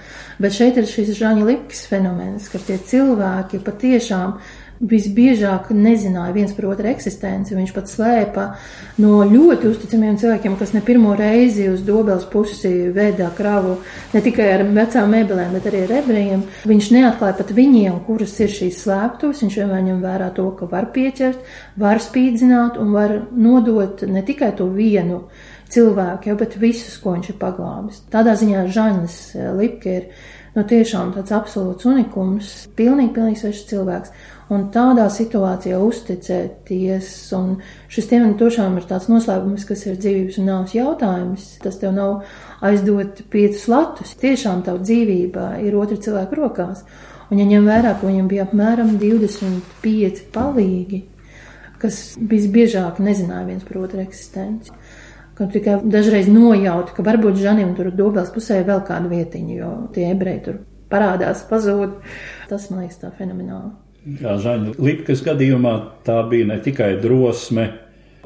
Bet 0.43 0.57
šeit 0.57 0.79
ir 0.81 0.89
šis 0.91 1.15
Žaņa 1.17 1.47
Lipkis 1.49 1.87
fenomens, 1.91 2.51
ka 2.53 2.61
tie 2.61 2.77
cilvēki 2.79 3.63
patiešām 3.65 4.37
visbiežāk 4.81 5.71
nezināja 5.75 6.35
viens 6.35 6.53
par 6.57 6.69
otru 6.71 6.91
eksistenci. 6.91 7.57
Viņš 7.57 7.73
pat 7.77 7.91
slēpa 7.91 8.45
no 9.03 9.23
ļoti 9.27 9.71
uzticamiem 9.71 10.19
cilvēkiem, 10.21 10.59
kas 10.61 10.75
ne 10.77 10.83
pirmo 10.85 11.15
reizi 11.19 11.69
uz 11.73 11.83
dobels 11.87 12.29
pusi 12.33 12.91
veidā 12.95 13.31
kravu 13.37 13.79
ne 14.15 14.23
tikai 14.25 14.49
ar 14.59 14.67
vecām 14.77 15.13
mēbelēm, 15.17 15.57
bet 15.57 15.69
arī 15.71 15.83
ar 15.87 15.97
ebrejiem. 16.03 16.47
Viņš 16.69 16.93
neatklāja 16.97 17.39
pat 17.41 17.53
viņiem, 17.57 17.99
kuras 18.07 18.37
ir 18.45 18.53
šīs 18.53 18.85
slēptuves. 18.85 19.43
Viņš 19.47 19.59
vienmēr 19.63 19.85
ņem 19.91 20.01
vērā 20.05 20.31
to, 20.37 20.49
ka 20.59 20.71
var 20.71 20.91
pieķert, 20.95 21.45
var 21.81 22.03
spīdzināt 22.03 22.81
un 22.81 22.95
var 22.97 23.21
nodot 23.33 24.07
ne 24.09 24.25
tikai 24.27 24.53
to 24.59 24.69
vienu 24.73 25.25
cilvēku, 25.73 26.31
jau, 26.31 26.39
bet 26.39 26.57
visus, 26.61 26.95
ko 27.03 27.17
viņš 27.17 27.33
ir 27.33 27.39
paglābis. 27.41 28.03
Tādā 28.13 28.37
ziņā 28.39 28.67
Žaņas 28.73 29.17
Lipke 29.59 29.95
ir 29.99 30.09
nu, 30.57 30.65
tiešām 30.65 31.13
tāds 31.17 31.35
absolūts 31.37 31.89
unikums, 31.89 32.53
pilnīgi, 32.79 33.15
pilnīgi 33.17 33.43
svešs 33.43 33.67
cilvēks. 33.73 34.15
Un 34.47 34.69
tādā 34.71 35.09
situācijā 35.11 35.79
uzticēties, 35.83 37.09
un 37.35 37.57
šis 37.91 38.07
tiem 38.13 38.37
tiešām 38.39 38.77
ir 38.79 38.85
tāds 38.87 39.09
noslēpums, 39.11 39.65
kas 39.67 39.81
ir 39.89 39.97
dzīvības 39.99 40.37
un 40.39 40.47
nāves 40.47 40.75
jautājums. 40.77 41.47
Tas 41.65 41.81
tev 41.81 41.97
nav 41.97 42.21
aizdot 42.63 43.25
piecus 43.33 43.65
latus. 43.73 44.13
Tiešām 44.21 44.63
tava 44.69 44.79
dzīvība 44.85 45.49
ir 45.67 45.75
otra 45.75 45.99
cilvēka 45.99 46.39
rokās. 46.39 46.85
Un, 47.27 47.41
ja 47.43 47.47
ņem 47.49 47.67
vērā, 47.67 47.97
ka 47.99 48.07
viņam 48.07 48.29
bija 48.31 48.45
apmēram 48.47 48.93
25 49.01 50.21
palīgi, 50.35 51.01
kas 51.83 51.99
visbiežāk 52.15 53.01
nezināja 53.03 53.49
viens 53.49 53.65
par 53.67 53.81
otru 53.81 54.05
eksistenci, 54.05 54.71
ka 55.35 55.49
tikai 55.51 55.81
dažreiz 55.91 56.31
nojauta, 56.31 56.95
ka 56.95 57.03
varbūt 57.07 57.41
Žanim 57.43 57.75
tur 57.75 57.91
dobels 57.91 58.31
pusē 58.35 58.61
vēl 58.63 58.85
kādu 58.87 59.11
vietiņu, 59.11 59.59
jo 59.59 59.73
tie 59.97 60.07
ebreji 60.13 60.45
tur 60.47 60.63
parādās, 60.93 61.43
pazūd. 61.51 61.99
Tas 62.47 62.71
man 62.71 62.85
liekas 62.85 63.03
tā 63.03 63.11
fenomenāli. 63.19 63.75
Jā, 64.07 64.37
Žaņa 64.39 64.77
Lipkas 64.79 65.23
gadījumā 65.27 65.73
tā 66.07 66.21
bija 66.31 66.47
ne 66.47 66.61
tikai 66.63 66.93
drosme 67.03 67.65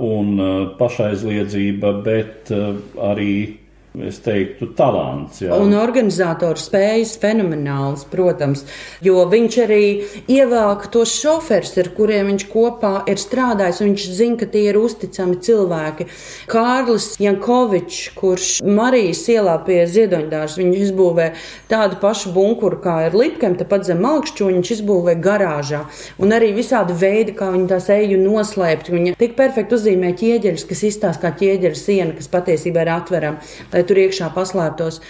un 0.01 0.35
uh, 0.37 0.51
pašaizliedzība, 0.77 1.95
bet 2.05 2.53
uh, 2.53 2.77
arī 3.01 3.60
es 3.99 4.20
teiktu, 4.23 4.68
talants. 4.78 5.40
Jā. 5.42 5.56
Un 5.59 5.75
organizatoru 5.75 6.61
spējas 6.61 7.16
fenomenāls, 7.18 8.04
protams, 8.11 8.62
jo 9.02 9.25
viņš 9.30 9.56
arī 9.64 9.85
ievāk 10.30 10.87
tos 10.94 11.16
šoferus, 11.18 11.75
ar 11.80 11.90
kuriem 11.97 12.30
viņš 12.30 12.44
kopā 12.52 12.92
ir 13.11 13.18
strādājis, 13.18 13.82
viņš 13.82 14.06
zina, 14.14 14.38
ka 14.38 14.47
tie 14.52 14.68
ir 14.70 14.78
uzticami 14.78 15.40
cilvēki. 15.42 16.06
Kārlis 16.50 17.09
Jankovičs, 17.20 18.12
kurš 18.18 18.50
Marijas 18.62 19.25
ielā 19.32 19.56
pie 19.66 19.82
ziedoņdārs, 19.90 20.59
viņš 20.61 20.78
izbūvē 20.87 21.30
tādu 21.70 21.99
pašu 22.02 22.35
bunkuru, 22.37 22.78
kā 22.85 22.97
ir 23.09 23.18
Lipkem, 23.18 23.59
tepat 23.59 23.88
zem 23.90 24.02
malkšķu, 24.06 24.52
viņš 24.52 24.73
izbūvē 24.78 25.16
garāžā. 25.18 25.82
Un 26.23 26.37
arī 26.37 26.52
visādi 26.54 26.94
veidi, 26.94 27.35
kā 27.35 27.50
viņi 27.50 27.68
tās 27.75 27.90
eju 27.90 28.23
noslēpt. 28.23 28.92
Viņa 28.94 29.18
tik 29.18 29.35
perfekti 29.38 29.76
uzzīmē 29.76 30.14
ķieģeļus, 30.20 30.66
kas 30.70 30.87
izstāsta 30.87 31.26
kā 31.26 31.35
ķieģeļa 31.42 31.78
siena, 31.78 32.14
kas 32.16 32.30
patiesībā 32.30 32.87
ir 32.87 32.94
atverama 32.94 33.80
tur 33.89 34.01
iekšā 34.03 34.31
paslēptos. 34.35 35.01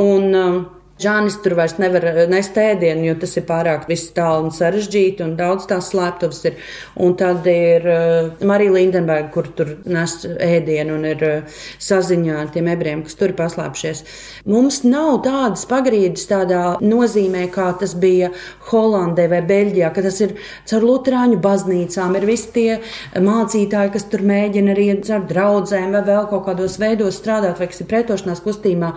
Un, 0.00 0.34
um, 0.34 0.60
Žānis 1.00 1.38
tur 1.40 1.54
vairs 1.56 1.78
nevar 1.80 2.04
eh, 2.10 2.20
nest 2.28 2.58
ēdienu, 2.60 3.06
jo 3.08 3.16
tas 3.22 3.32
ir 3.40 3.46
pārāk 3.48 3.86
tālu 4.14 4.48
un 4.48 4.54
sarežģīti, 4.54 5.24
un 5.24 5.36
daudz 5.38 5.66
tās 5.70 5.90
slēptuves 5.92 6.42
ir. 6.50 6.58
Un 7.00 7.14
tad 7.16 7.46
ir 7.48 7.86
uh, 7.88 8.44
Marija 8.46 8.74
Lindenberga, 8.74 9.30
kur 9.32 9.48
tur 9.56 9.72
nes 9.88 10.14
ēdienu 10.26 10.98
un 10.98 11.06
ir 11.08 11.24
uh, 11.24 11.62
saziņā 11.80 12.36
ar 12.42 12.50
tiem 12.52 12.68
ebrejiem, 12.72 13.04
kas 13.06 13.16
tur 13.16 13.32
ir 13.32 13.36
paslēpšies. 13.38 14.02
Mums 14.50 14.82
nav 14.84 15.22
tādas 15.24 15.64
pagrīdes 15.70 16.26
tādā 16.30 16.76
nozīmē, 16.84 17.46
kā 17.54 17.70
tas 17.80 17.94
bija 17.98 18.30
Holandē 18.70 19.28
vai 19.32 19.40
Beļģijā, 19.46 19.92
ka 19.94 20.04
tas 20.04 20.20
ir 20.24 20.36
caur 20.68 20.86
Lutāņu 20.90 21.40
baznīcām, 21.42 22.16
ir 22.18 22.28
visi 22.28 22.52
tie 22.54 22.68
mācītāji, 23.16 23.94
kas 23.96 24.08
tur 24.12 24.24
mēģina 24.26 24.74
arī 24.74 24.90
ar 25.00 25.24
draudzēm 25.30 25.94
vai 25.96 26.04
vēl 26.06 26.28
kaut 26.30 26.46
kādos 26.48 26.76
veidos 26.82 27.18
strādāt, 27.20 27.58
vai 27.60 27.70
kas 27.70 27.82
ir 27.82 27.88
pretošanās 27.90 28.42
kustībā. 28.44 28.92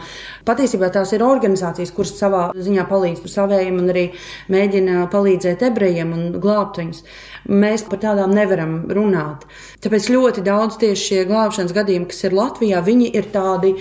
Patiesībā 0.48 0.90
tās 0.94 1.14
ir 1.16 1.24
organizācijas, 1.26 1.93
kuras 1.96 2.16
savā 2.20 2.44
ziņā 2.56 2.88
palīdz 2.90 3.28
savējiem 3.34 3.80
un 3.82 3.94
arī 3.94 4.06
mēģina 4.54 5.08
palīdzēt 5.14 5.66
ebrejiem 5.70 6.14
un 6.16 6.26
glābt 6.44 6.80
viņus. 6.82 7.04
Mēs 7.50 7.84
par 7.90 8.00
tādām 8.04 8.32
nevaram 8.36 8.76
runāt. 8.96 9.44
Tāpēc 9.84 10.08
ļoti 10.14 10.46
daudz 10.46 10.78
tieši 10.80 11.08
šie 11.10 11.24
glābšanas 11.28 11.76
gadījumi, 11.76 12.08
kas 12.12 12.24
ir 12.24 12.36
Latvijā, 12.38 12.80
viņi 12.86 13.10
ir 13.20 13.28
tādi 13.34 13.74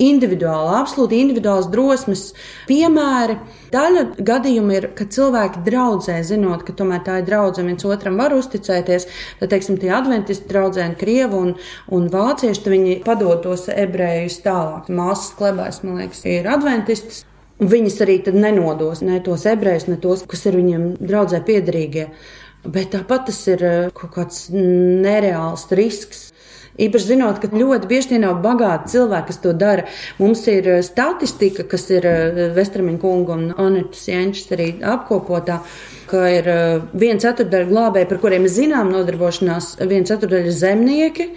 individuāli, 0.00 0.72
absolūti 0.78 1.20
individuāls 1.20 1.68
drosmes 1.72 2.30
piemēri. 2.68 3.36
Daļa 3.74 4.04
gadījumu 4.26 4.76
ir, 4.78 4.88
ka 4.96 5.06
cilvēki 5.12 5.62
draudzē, 5.66 6.16
zinot, 6.26 6.64
ka 6.66 6.74
tomēr 6.76 7.04
tā 7.06 7.20
ir 7.20 7.28
draudzene, 7.28 7.74
viens 7.74 7.86
otram 7.86 8.18
var 8.20 8.34
uzticēties. 8.36 9.08
Tad, 9.42 9.52
teiksim, 9.52 9.78
tie 9.82 9.92
adventisti 9.94 10.48
draudzēni, 10.50 10.98
krievi 11.00 11.42
un, 11.44 11.56
un 11.92 12.08
vācieši, 12.12 12.68
viņi 12.74 13.00
padod 13.06 13.44
tos 13.44 13.68
ebrejus 13.72 14.40
tālāk. 14.46 14.88
Māsas 14.88 15.34
klebais, 15.38 15.82
man 15.84 16.00
liekas, 16.00 16.24
ir 16.28 16.48
adventistis. 16.50 17.26
Viņas 17.60 17.98
arī 18.00 18.14
nenodos 18.32 19.02
ne 19.04 19.18
tos 19.20 19.44
ebrejus, 19.44 19.84
ne 19.90 19.98
tos, 20.00 20.24
kas 20.28 20.46
ir 20.48 20.56
viņiem 20.56 20.94
draudzē 20.96 21.42
piederīgie. 21.44 22.06
Bet 22.64 22.94
tāpat 22.94 23.26
tas 23.28 23.40
ir 23.52 23.64
eh, 23.64 23.90
kaut 23.96 24.14
kāds 24.16 24.48
nereāls 24.52 25.66
risks. 25.76 26.30
Īpaši 26.80 27.10
zinot, 27.10 27.40
ka 27.42 27.50
ļoti 27.52 27.88
bieži 27.90 28.12
tie 28.12 28.18
nav 28.22 28.38
bagāti 28.40 28.94
cilvēki, 28.94 29.28
kas 29.28 29.40
to 29.44 29.52
dara. 29.52 29.84
Mums 30.20 30.46
ir 30.48 30.68
eh, 30.78 30.82
statistika, 30.84 31.68
kas 31.68 31.88
ir 31.92 32.08
eh, 32.08 32.42
Vestramiņa 32.56 33.00
kunga 33.00 33.36
un 33.36 33.48
Anitas 33.60 34.08
Jenčs 34.08 34.48
arī 34.56 34.72
apkopotā, 34.80 35.60
ka 36.08 36.26
ir 36.32 36.48
viena 36.96 37.20
ceturdaļa 37.22 37.68
glābēji, 37.68 38.08
par 38.10 38.24
kuriem 38.24 38.48
zinām 38.48 38.88
nodarbošanās, 38.92 39.76
viena 39.84 40.08
ceturdaļa 40.08 40.56
zemnieki 40.64 41.28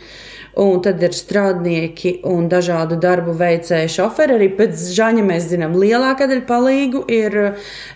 un 0.59 0.81
tad 0.85 1.01
ir 1.03 1.15
strādnieki 1.17 2.19
un 2.29 2.47
dažādu 2.51 2.97
darbu 3.01 3.33
veicēji 3.37 3.91
šoferi. 3.95 4.37
Arī 4.37 4.49
pēc 4.57 4.85
žaņa 4.93 5.25
mēs 5.25 5.47
zinām, 5.49 5.75
lielākā 5.79 6.27
daļa 6.29 6.45
palīgu 6.49 7.03
ir, 7.13 7.37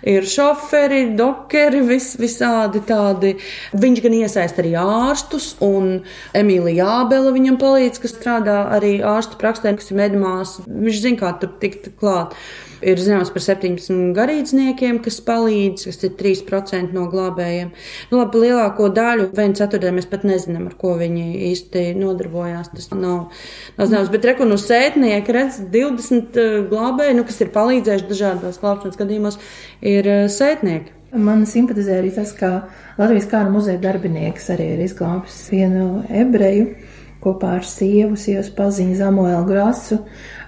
ir 0.08 0.28
šoferi, 0.28 1.04
dokeri, 1.18 1.84
vis, 1.88 2.14
visādi 2.20 2.82
tādi. 2.88 3.36
Viņš 3.78 4.04
gan 4.06 4.20
iesaist 4.22 4.62
arī 4.62 4.74
ārstus, 4.82 5.54
un 5.64 6.00
Emīlija 6.38 6.88
Jābela 6.88 7.34
viņam 7.36 7.60
palīdz, 7.62 8.02
kas 8.04 8.16
strādā 8.18 8.64
arī 8.78 8.98
ārstu 9.06 9.40
praksē, 9.42 9.76
kas 9.78 9.92
ir 9.92 10.02
medmās. 10.02 10.58
Viņš 10.66 11.04
zina, 11.04 11.22
kā 11.22 11.36
tur 11.42 11.54
tikt 11.62 11.92
klāt. 12.02 12.38
Ir 12.86 13.00
zināms 13.02 13.32
par 13.34 13.42
17 13.42 14.12
garīdzniekiem, 14.14 15.00
kas 15.06 15.18
palīdz, 15.26 15.88
kas 15.90 16.04
ir 16.06 16.12
3% 16.20 16.94
no 16.94 17.08
glābējiem. 17.10 17.72
Nu, 18.12 18.20
labi, 18.20 18.44
lielāko 18.44 18.92
daļu, 18.94 19.32
vienu 19.38 19.58
ceturdaļu 19.58 19.98
mēs 19.98 20.10
pat 20.12 20.28
nezinām, 20.30 20.68
ar 20.70 20.76
ko 20.78 20.94
viņi 21.00 21.26
īsti 21.50 21.88
nodarbojās. 21.98 22.70
Tas 22.76 22.92
nav, 22.94 23.32
nav 23.80 23.90
zināms, 23.90 24.12
bet 24.14 24.28
reku 24.30 24.46
no 24.46 24.60
sētnieka 24.62 25.34
redz 25.40 25.58
20 25.74 26.38
eh, 26.38 26.60
glābēji, 26.70 27.18
nu, 27.18 27.26
kas 27.26 27.42
ir 27.42 27.54
palīdzējuši 27.56 28.12
dažādos 28.12 28.62
glābšanas 28.62 29.02
gadījumos, 29.02 29.40
ir 29.82 30.12
eh, 30.14 30.28
sētnieki. 30.30 30.94
Man 31.18 31.46
simpatizē 31.50 32.02
arī 32.02 32.12
tas, 32.14 32.34
ka 32.36 32.68
Latvijas 33.00 33.30
kāra 33.32 33.50
muzeja 33.50 33.80
darbinieks 33.82 34.52
arī 34.54 34.74
ir 34.76 34.86
izglābis 34.86 35.48
vienu 35.50 36.04
ebreju 36.12 36.76
kopā 37.24 37.56
ar 37.58 37.66
sievu, 37.66 38.18
sievas 38.20 38.50
paziņu 38.54 38.98
Zamuēlu 39.00 39.46
Grasu 39.48 40.02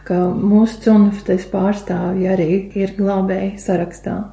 ka 0.10 0.18
mūsu 0.34 0.82
cunftes 0.88 1.46
pārstāvji 1.52 2.30
arī 2.34 2.52
ir 2.82 2.98
glābēji 2.98 3.58
sarakstā. 3.62 4.24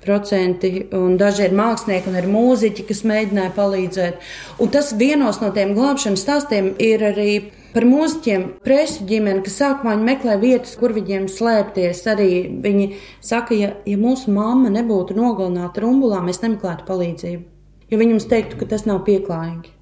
procenti, 0.00 0.86
un 0.96 1.18
daži 1.20 1.42
ir 1.44 1.52
mākslinieki 1.52 2.08
un 2.08 2.14
ir 2.16 2.26
mūziķi, 2.32 2.86
kas 2.88 3.02
mēģināja 3.04 3.50
palīdzēt. 3.52 4.22
Un 4.64 4.70
tas 4.72 4.94
vienos 4.96 5.42
no 5.42 5.50
tiem 5.52 5.74
glābšanas 5.76 6.22
stāstiem 6.24 6.70
ir 6.80 7.04
arī 7.04 7.34
par 7.74 7.84
mūziķiem, 7.84 8.46
presu 8.64 9.04
ģimeni, 9.10 9.42
kas 9.44 9.58
sākumā 9.60 9.98
meklē 10.00 10.38
vietas, 10.40 10.72
kur 10.80 10.94
viņiem 10.96 11.28
slēpties. 11.28 12.00
Arī 12.14 12.30
viņi 12.64 12.86
saka, 13.20 13.58
ja, 13.58 13.74
ja 13.84 13.98
mūsu 14.00 14.32
mamma 14.32 14.72
nebūtu 14.72 15.18
nogalināta 15.18 15.84
rumbulā, 15.84 16.22
mēs 16.24 16.40
nemeklētu 16.46 16.88
palīdzību. 16.88 17.44
Jo 17.92 18.00
viņi 18.00 18.16
mums 18.16 18.30
teiktu, 18.30 18.56
ka 18.56 18.70
tas 18.72 18.88
nav 18.88 19.04
pieklājīgi. 19.04 19.79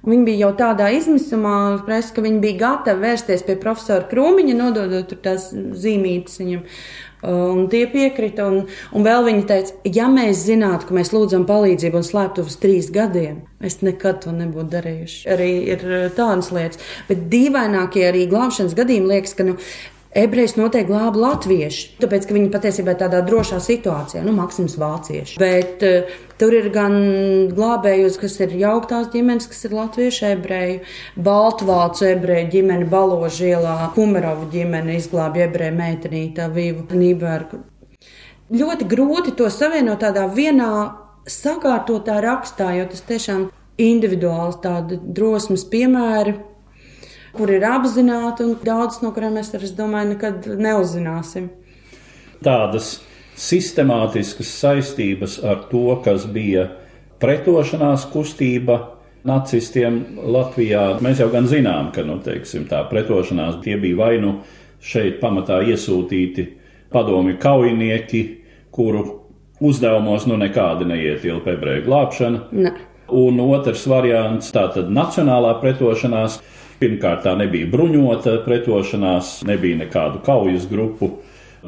Un 0.00 0.14
viņi 0.14 0.24
bija 0.24 0.46
jau 0.46 0.54
tādā 0.56 0.88
izmisumā, 0.96 1.82
presa, 1.84 2.14
ka 2.16 2.24
viņi 2.24 2.40
bija 2.40 2.60
gatavi 2.62 3.04
vērsties 3.04 3.44
pie 3.44 3.58
profesora 3.60 4.06
Krūmiņa, 4.08 4.56
nododot 4.56 5.12
tās 5.20 5.50
zīmītes 5.52 6.40
viņam. 6.40 6.64
Un 7.20 7.66
tie 7.68 7.82
piekrita, 7.84 8.46
un, 8.48 8.62
un 8.96 9.04
vēl 9.04 9.26
viņi 9.26 9.42
teica, 9.44 9.74
ja 9.92 10.06
mēs 10.08 10.46
zinātu, 10.46 10.88
ka 10.88 10.96
mēs 10.96 11.10
lūdzam 11.12 11.44
palīdzību 11.48 12.00
un 12.00 12.06
slēptu 12.06 12.46
uz 12.48 12.56
trīs 12.62 12.88
gadiem, 12.94 13.42
mēs 13.60 13.82
nekad 13.84 14.22
to 14.24 14.32
nebūtu 14.32 14.72
darījuši. 14.72 15.18
Arī 15.34 15.50
ir 15.74 15.84
tādas 16.16 16.48
lietas, 16.56 16.80
bet 17.10 17.26
dīvainākie 17.28 18.06
arī 18.08 18.24
glābšanas 18.30 18.72
gadījumi 18.78 19.12
liekas, 19.12 19.36
ka 19.36 19.44
nu, 19.50 19.58
Ebrejs 20.10 20.56
noteikti 20.58 20.90
glāba 20.90 21.20
latvieši, 21.22 21.84
tāpēc, 22.02 22.24
ka 22.26 22.34
viņi 22.34 22.48
patiesībā 22.50 22.96
ir 22.96 22.98
tādā 22.98 23.20
drošā 23.22 23.60
situācijā, 23.62 24.24
nu, 24.26 24.32
Maksims 24.34 24.74
vācieši. 24.80 25.38
Bet 25.38 25.84
uh, 25.86 26.16
tur 26.40 26.56
ir 26.58 26.66
gan 26.74 26.96
glābējus, 27.54 28.18
kas 28.18 28.34
ir 28.42 28.56
jauktās 28.58 29.06
ģimenes, 29.12 29.46
kas 29.52 29.62
ir 29.68 29.76
latviešu 29.78 30.26
ebreju, 30.32 30.80
baltvācu 31.14 32.08
ebreju 32.10 32.50
ģimene, 32.56 32.88
Baložielā, 32.90 33.76
Kumerovu 33.94 34.50
ģimene 34.50 34.98
izglāba 34.98 35.44
ebreju 35.46 35.78
meitenītā 35.78 36.50
Vīvu 36.58 36.88
Nībergu. 36.90 37.62
Ļoti 38.50 38.90
grūti 38.90 39.38
to 39.38 39.46
savienot 39.46 40.02
tādā 40.02 40.26
vienā 40.26 40.72
sakārtotā 41.30 42.18
rakstā, 42.24 42.72
jo 42.80 42.90
tas 42.90 43.06
tiešām 43.06 43.46
individuāls 43.78 44.58
tāda 44.64 44.98
drosmes 44.98 45.62
piemēra 45.70 46.34
kur 47.36 47.50
ir 47.50 47.64
apzināti, 47.66 48.44
un 48.46 48.56
daudz 48.64 49.00
no 49.04 49.12
kuriem 49.16 49.38
mēs, 49.38 49.52
es 49.54 49.74
domāju, 49.76 50.14
nekad 50.14 50.46
neuzzināsim. 50.60 51.50
Tādas 52.44 52.98
sistemātiskas 53.40 54.52
saistības 54.60 55.38
ar 55.44 55.66
to, 55.70 55.86
kas 56.04 56.26
bija 56.28 56.68
pretošanās 57.20 58.06
kustība 58.12 58.80
nacistiem 59.28 60.00
Latvijā. 60.32 60.96
Mēs 61.04 61.20
jau 61.20 61.28
gan 61.32 61.48
zinām, 61.48 61.90
ka 61.94 62.04
nu, 62.06 62.18
teiksim, 62.24 62.66
tā 62.70 62.82
pretošanās 62.88 63.60
tie 63.64 63.76
bija 63.80 63.98
vai 64.00 64.14
nu 64.22 64.38
šeit 64.80 65.20
pamatā 65.20 65.60
iesūtīti 65.68 66.46
padomju 66.92 67.36
kaujinieki, 67.40 68.22
kuru 68.72 69.04
uzdevumos 69.60 70.24
nu 70.30 70.38
nekādi 70.40 70.88
neietilpa 70.88 71.54
ebreju 71.54 71.84
glābšana. 71.88 72.46
Ne. 72.52 72.72
Un 73.10 73.40
otrs 73.42 73.84
variants- 73.90 74.52
tātad 74.56 74.88
nacionālā 74.88 75.56
pretošanās, 75.60 76.40
Pirmkārt, 76.80 77.26
tā 77.26 77.34
nebija 77.36 77.68
bruņota 77.68 78.38
pretošanās, 78.46 79.42
nebija 79.44 79.82
nekādu 79.82 80.22
kaujas 80.24 80.64
grupu 80.70 81.10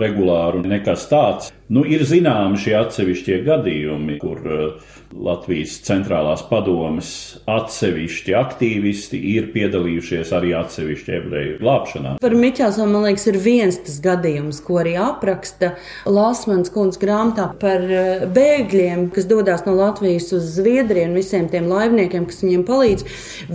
regulāru, 0.00 0.62
nekas 0.64 1.04
tāds. 1.11 1.50
Nu, 1.71 1.85
ir 1.87 2.02
zināmi 2.02 2.59
šie 2.59 2.75
atsevišķie 2.75 3.37
gadījumi, 3.47 4.16
kur 4.21 4.40
uh, 4.42 4.88
Latvijas 5.12 5.76
centrālās 5.87 6.42
padomes 6.49 7.09
atsevišķi 7.49 8.35
aktīvisti 8.35 9.21
ir 9.35 9.47
piedalījušies 9.54 10.33
arī 10.35 10.54
atsevišķi 10.59 11.14
ebreju 11.19 11.59
glābšanā. 11.61 12.14
Par 12.23 12.35
Miķelsonu, 12.35 12.90
man 12.90 13.07
liekas, 13.07 13.28
ir 13.31 13.38
viens 13.45 13.78
tas 13.87 14.00
gadījums, 14.02 14.59
ko 14.64 14.81
arī 14.83 14.97
apraksta 15.00 15.75
Lasmans 16.09 16.73
kundz 16.75 16.99
grāmatā 17.02 17.50
par 17.62 17.87
uh, 17.87 18.25
bēgļiem, 18.35 19.07
kas 19.14 19.28
dodas 19.31 19.62
no 19.69 19.76
Latvijas 19.78 20.33
uz 20.35 20.49
Zviedriju 20.57 21.12
un 21.12 21.21
visiem 21.21 21.47
tiem 21.52 21.71
laivniekiem, 21.71 22.26
kas 22.26 22.42
viņiem 22.42 22.64
palīdz. 22.66 23.07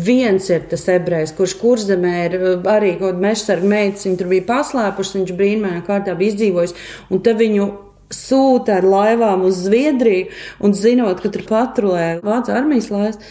Viens 0.08 0.48
ir 0.54 0.64
tas 0.72 0.88
ebrejs, 0.96 1.36
kurš 1.36 1.58
kurzemē 1.60 2.16
ir 2.30 2.40
uh, 2.40 2.54
arī 2.72 2.96
kaut 2.96 3.10
kāda 3.10 3.28
mežsarga 3.28 3.74
meitas, 3.76 4.08
viņa 4.08 4.22
tur 4.24 4.32
bija 4.32 4.48
paslēpuši, 4.54 5.20
viņš 5.20 5.36
brīnumainā 5.42 5.84
kārtā 5.90 6.16
bija 6.16 6.34
izdzīvojis, 6.38 6.78
un 7.12 7.22
te 7.26 7.36
viņu 7.38 7.68
sūta 8.14 8.80
ar 8.80 8.88
laivām 8.88 9.46
uz 9.48 9.66
Zviedriju, 9.66 10.32
un 10.64 10.74
zinot, 10.78 11.22
ka 11.24 11.32
tur 11.34 11.46
patrulē 11.48 12.18
Vācu 12.24 12.56
armijas 12.56 12.92
laivas. 12.94 13.22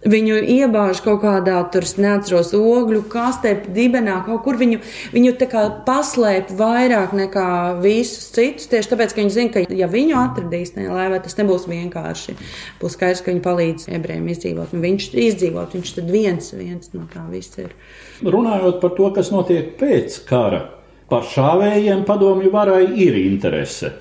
Viņu 0.00 0.38
iebāž 0.48 1.02
kaut 1.04 1.18
kādā 1.20 1.58
tur, 1.68 1.84
neatceros, 2.00 2.54
ogļu 2.56 3.02
kastē, 3.12 3.50
dibenā, 3.76 4.14
kaut 4.24 4.40
kur 4.46 4.56
viņu, 4.56 4.78
viņu 5.12 5.34
tā 5.36 5.44
kā 5.52 5.66
paslēp 5.84 6.54
vairāk 6.56 7.12
nekā 7.12 7.50
visus 7.84 8.30
citus. 8.32 8.70
Tieši 8.72 8.94
tāpēc, 8.94 9.12
ka 9.12 9.20
viņi 9.20 9.34
zina, 9.34 9.52
ka 9.52 9.76
ja 9.76 9.90
viņu 9.92 10.16
atradīs 10.22 10.72
tajā 10.72 10.96
laivā, 10.96 11.20
tas 11.20 11.36
nebūs 11.36 11.68
vienkārši. 11.68 12.38
Būs 12.80 12.96
skaidrs, 12.96 13.20
ka 13.20 13.34
viņi 13.34 13.44
palīdz 13.44 13.88
ebrejiem 13.92 14.32
izdzīvot. 14.32 14.72
Un 14.72 14.88
viņš 14.88 15.12
izdzīvot, 15.28 15.76
viņš 15.76 15.96
tad 16.00 16.12
viens, 16.16 16.52
viens 16.56 16.96
no 16.96 17.04
tā 17.12 17.28
viss 17.28 17.60
ir. 17.60 17.76
Runājot 18.24 18.80
par 18.80 18.96
to, 18.96 19.12
kas 19.20 19.28
notiek 19.36 19.74
pēc 19.76 20.22
kara, 20.24 20.64
par 21.12 21.28
šāvējiem 21.28 22.08
padomju 22.08 22.56
varai 22.56 22.86
ir 22.96 23.20
interese 23.20 23.98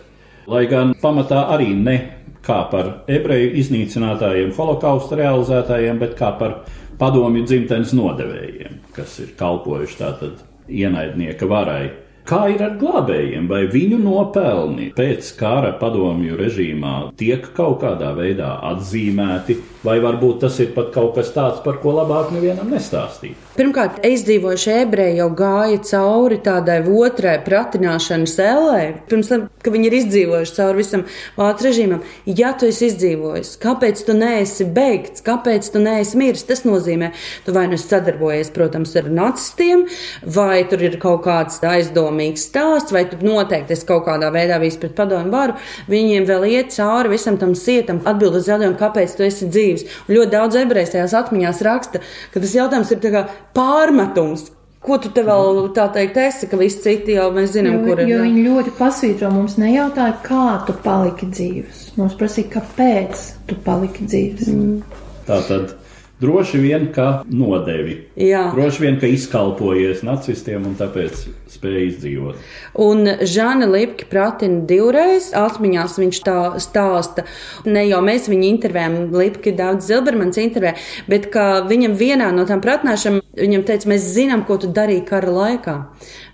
lai 0.50 0.66
gan 0.70 0.96
pamatā 1.02 1.46
arī 1.54 1.74
ne 1.78 1.98
kā 2.46 2.64
par 2.72 2.92
ebreju 3.12 3.54
iznīcinātājiem, 3.62 4.54
holokausta 4.58 5.18
realizētājiem, 5.20 6.00
bet 6.02 6.16
kā 6.20 6.34
par 6.40 6.62
padomju 7.00 7.46
dzimtenes 7.48 7.94
nodevējiem, 7.98 8.80
kas 8.96 9.20
ir 9.24 9.34
kalpojuši 9.40 10.00
tātad 10.00 10.46
ienaidnieka 10.70 11.50
varai. 11.50 11.90
Kā 12.30 12.44
ir 12.54 12.62
ar 12.62 12.76
glābējiem, 12.78 13.48
vai 13.50 13.64
viņu 13.72 13.98
nopelni 14.04 14.92
pēc 14.94 15.32
kara 15.40 15.72
padomju 15.80 16.36
režīmā 16.38 16.94
tiek 17.18 17.48
kaut 17.58 17.80
kādā 17.82 18.12
veidā 18.18 18.52
atzīmēti, 18.70 19.56
vai 19.84 20.00
varbūt 20.04 20.42
tas 20.44 20.58
ir 20.60 20.74
pat 20.76 20.92
kaut 20.96 21.16
kas 21.16 21.32
tāds, 21.36 21.62
par 21.64 21.80
ko 21.84 21.94
labāk 21.96 22.34
nevienam 22.36 22.72
nestāstīt? 22.74 23.38
Pirmkārt, 23.60 24.02
izdzīvojušie 24.08 24.76
ebreji 24.86 25.20
jau 25.20 25.30
gāja 25.36 25.80
cauri 25.90 26.40
tādai 26.44 26.80
otrai 26.88 27.38
pratināšanas 27.44 28.36
ellē, 28.44 28.82
pirms 29.10 29.32
tam, 29.32 29.46
ka 29.64 29.74
viņi 29.74 29.90
ir 29.90 29.96
izdzīvojuši 29.98 30.56
cauri 30.56 30.80
visam 30.80 31.06
vācu 31.38 31.68
režīmam. 31.68 32.04
Ja 32.40 32.54
tu 32.56 32.70
esi 32.70 32.88
izdzīvojis, 32.90 33.56
kāpēc 33.64 34.04
tu 34.08 34.16
neesi 34.16 34.68
beigts, 34.68 35.24
kāpēc 35.26 35.72
tu 35.74 35.82
neesi 35.84 36.20
miris? 36.20 36.46
Tas 36.48 36.64
nozīmē, 36.68 37.12
tu 37.46 37.56
vai 37.56 37.66
nu 37.72 37.80
sadarbojies, 37.80 38.52
protams, 38.56 38.96
ar 39.00 39.10
nacistiem, 39.12 39.86
vai 40.24 40.64
tur 40.72 40.84
ir 40.88 41.00
kaut 41.02 41.24
kāds 41.28 41.60
aizdomīgs 41.64 42.48
stāsts, 42.50 42.96
vai 42.96 43.06
tu 43.12 43.20
noteikti 43.24 43.76
esi 43.76 43.88
kaut 43.90 44.06
kādā 44.08 44.32
veidā 44.36 44.60
bijis 44.62 44.80
pret 44.80 44.96
padomu 44.98 45.34
varu. 45.36 45.58
Viņiem 45.92 46.28
vēl 46.30 46.48
iet 46.54 46.76
cauri 46.76 47.12
visam 47.16 47.40
tam 47.42 47.56
sietam, 47.60 48.00
atbild 48.08 48.40
uz 48.40 48.48
jautājumu, 48.48 48.80
kāpēc 48.80 49.18
tu 49.18 49.28
esi 49.28 49.50
dzīves. 49.70 50.00
Un 50.08 50.16
ļoti 50.18 50.34
daudz 50.36 50.60
ebreju 50.60 50.94
tajās 50.96 51.18
atmiņās 51.24 51.66
raksta, 51.68 52.02
ka 52.34 52.42
tas 52.44 52.56
jautājums 52.58 52.96
ir 52.96 53.20
pārmetums. 53.58 54.50
Ko 54.80 54.96
tu 54.96 55.10
te 55.12 55.26
vēl 55.28 55.74
tā 55.76 55.90
teikt, 55.92 56.16
esi, 56.24 56.48
ka 56.48 56.56
visi 56.56 56.80
citi 56.86 57.18
jau 57.18 57.26
mēs 57.36 57.52
zinām, 57.52 57.82
jo, 57.82 57.90
kur 57.90 58.00
ir? 58.00 58.14
Jo 58.14 58.22
viņi 58.24 58.46
ļoti 58.46 58.72
pasvītro 58.78 59.28
mums 59.34 59.58
nejautāja, 59.60 60.16
kā 60.24 60.46
tu 60.70 60.76
paliki 60.86 61.28
dzīves. 61.28 61.82
Mums 62.00 62.16
prasīja, 62.20 62.54
kāpēc 62.54 63.26
tu 63.50 63.60
paliki 63.66 64.08
dzīves. 64.08 64.54
Mm. 64.56 65.04
Tā 65.28 65.42
tad 65.50 65.76
Droši 66.20 66.60
vien, 66.60 66.90
ka 66.92 67.22
nodevi. 67.32 67.94
Jā. 68.20 68.50
Droši 68.52 68.82
vien, 68.84 68.98
ka 69.00 69.08
izkalpojies 69.08 70.02
nacistiem 70.04 70.66
un 70.68 70.74
tāpēc 70.76 71.22
spēja 71.48 71.86
izdzīvot. 71.94 72.42
Un 72.84 73.08
Žana 73.24 73.70
Lipke 73.72 74.10
pratina 74.12 74.66
divreiz, 74.68 75.30
atmiņās 75.32 75.96
viņš 76.02 76.20
tā 76.28 76.36
stāsta, 76.60 77.24
ne 77.64 77.86
jau 77.88 78.04
mēs 78.04 78.28
viņu 78.28 78.50
intervējam, 78.50 79.00
Lipke 79.16 79.56
daudz 79.56 79.88
Zilbermans 79.88 80.42
intervē, 80.44 80.76
bet 81.08 81.32
ka 81.32 81.64
viņam 81.70 81.96
vienā 82.00 82.30
no 82.36 82.44
tām 82.50 82.60
pratināšanām, 82.68 83.24
viņam 83.40 83.68
teica, 83.72 83.94
mēs 83.96 84.12
zinām, 84.12 84.44
ko 84.44 84.60
tu 84.60 84.68
darīji 84.76 85.08
kara 85.08 85.32
laikā. 85.32 85.82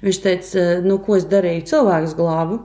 Viņš 0.01 0.23
teica, 0.25 0.69
nu, 0.81 0.97
ko 1.05 1.19
es 1.21 1.29
darīju, 1.29 1.67
cilvēkus 1.75 2.17
glābu. 2.17 2.63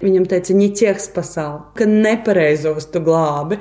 Viņam 0.00 0.30
teica, 0.30 0.54
ņiķieks 0.56 1.10
pasauli, 1.18 1.64
ka 1.76 1.90
nepareizos 1.90 2.86
tu 2.94 3.02
glābi. 3.04 3.58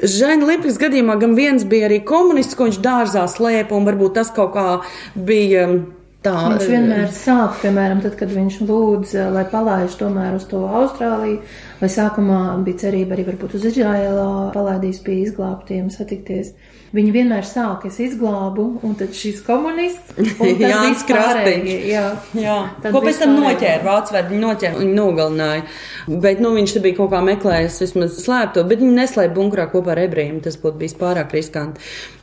Žēna 0.00 0.48
Lipas 0.48 0.78
gadījumā 0.80 1.18
gan 1.20 1.34
viens 1.38 1.66
bija 1.68 1.88
arī 1.90 2.00
komunists, 2.06 2.56
ko 2.58 2.66
viņš 2.68 2.78
dārzā 2.82 3.26
slēpa, 3.30 3.76
un 3.76 3.86
varbūt 3.86 4.16
tas 4.18 4.32
kaut 4.34 4.54
kā 4.56 4.66
bija. 5.14 5.66
Um, 5.68 5.76
tā, 6.24 6.32
viņš 6.54 6.68
vienmēr 6.70 7.08
sāk, 7.14 7.60
piemēram, 7.62 8.00
tad, 8.02 8.16
kad 8.18 8.32
viņš 8.32 8.60
lūdz, 8.66 9.14
lai 9.34 9.44
palaiž 9.52 9.96
tomēr 10.00 10.36
uz 10.38 10.46
to 10.50 10.64
Austrāliju, 10.66 11.40
vai 11.80 11.90
sākumā 11.92 12.42
bija 12.66 12.86
cerība 12.86 13.16
arī 13.16 13.26
varbūt 13.30 13.58
uz 13.58 13.66
Izraēlā 13.70 14.28
palaidīs 14.56 15.02
pie 15.04 15.20
izglābtiem 15.26 15.90
satikties. 15.94 16.54
Viņi 16.92 17.12
vienmēr 17.14 17.46
sāk, 17.48 17.86
es 17.88 17.96
izglābu, 18.04 18.66
un 18.84 18.96
tad 19.00 19.14
šis 19.16 19.38
komunists. 19.46 20.12
Jānis 20.60 21.04
Krastīņš. 21.08 21.70
Jā, 21.88 22.04
jā. 22.36 22.56
Ko 22.84 23.00
pēc 23.00 23.22
tam 23.22 23.32
noķēra, 23.38 23.80
vācu 23.86 24.16
vārdu 24.18 24.40
noķēra 24.42 24.82
un 24.82 24.92
nogalināja. 24.98 25.62
Bet, 26.08 26.42
nu, 26.44 26.52
viņš 26.58 26.76
te 26.76 26.82
bija 26.84 26.98
kaut 27.00 27.14
kā 27.14 27.22
meklējis 27.24 27.80
vismaz 27.86 28.18
slēpto, 28.20 28.66
bet 28.68 28.84
viņi 28.84 28.98
neslēpa 28.98 29.32
bunkurā 29.38 29.70
kopā 29.72 29.94
ar 29.94 30.02
ebrejiem, 30.04 30.42
tas 30.44 30.60
būtu 30.60 30.82
bijis 30.82 30.98
pārāk 31.00 31.32
riskanti. 31.32 31.80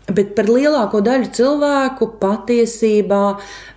Bet 0.09 0.31
par 0.37 0.47
lielāko 0.49 1.01
daļu 1.05 1.29
cilvēku 1.37 2.07
patiesībā 2.21 3.23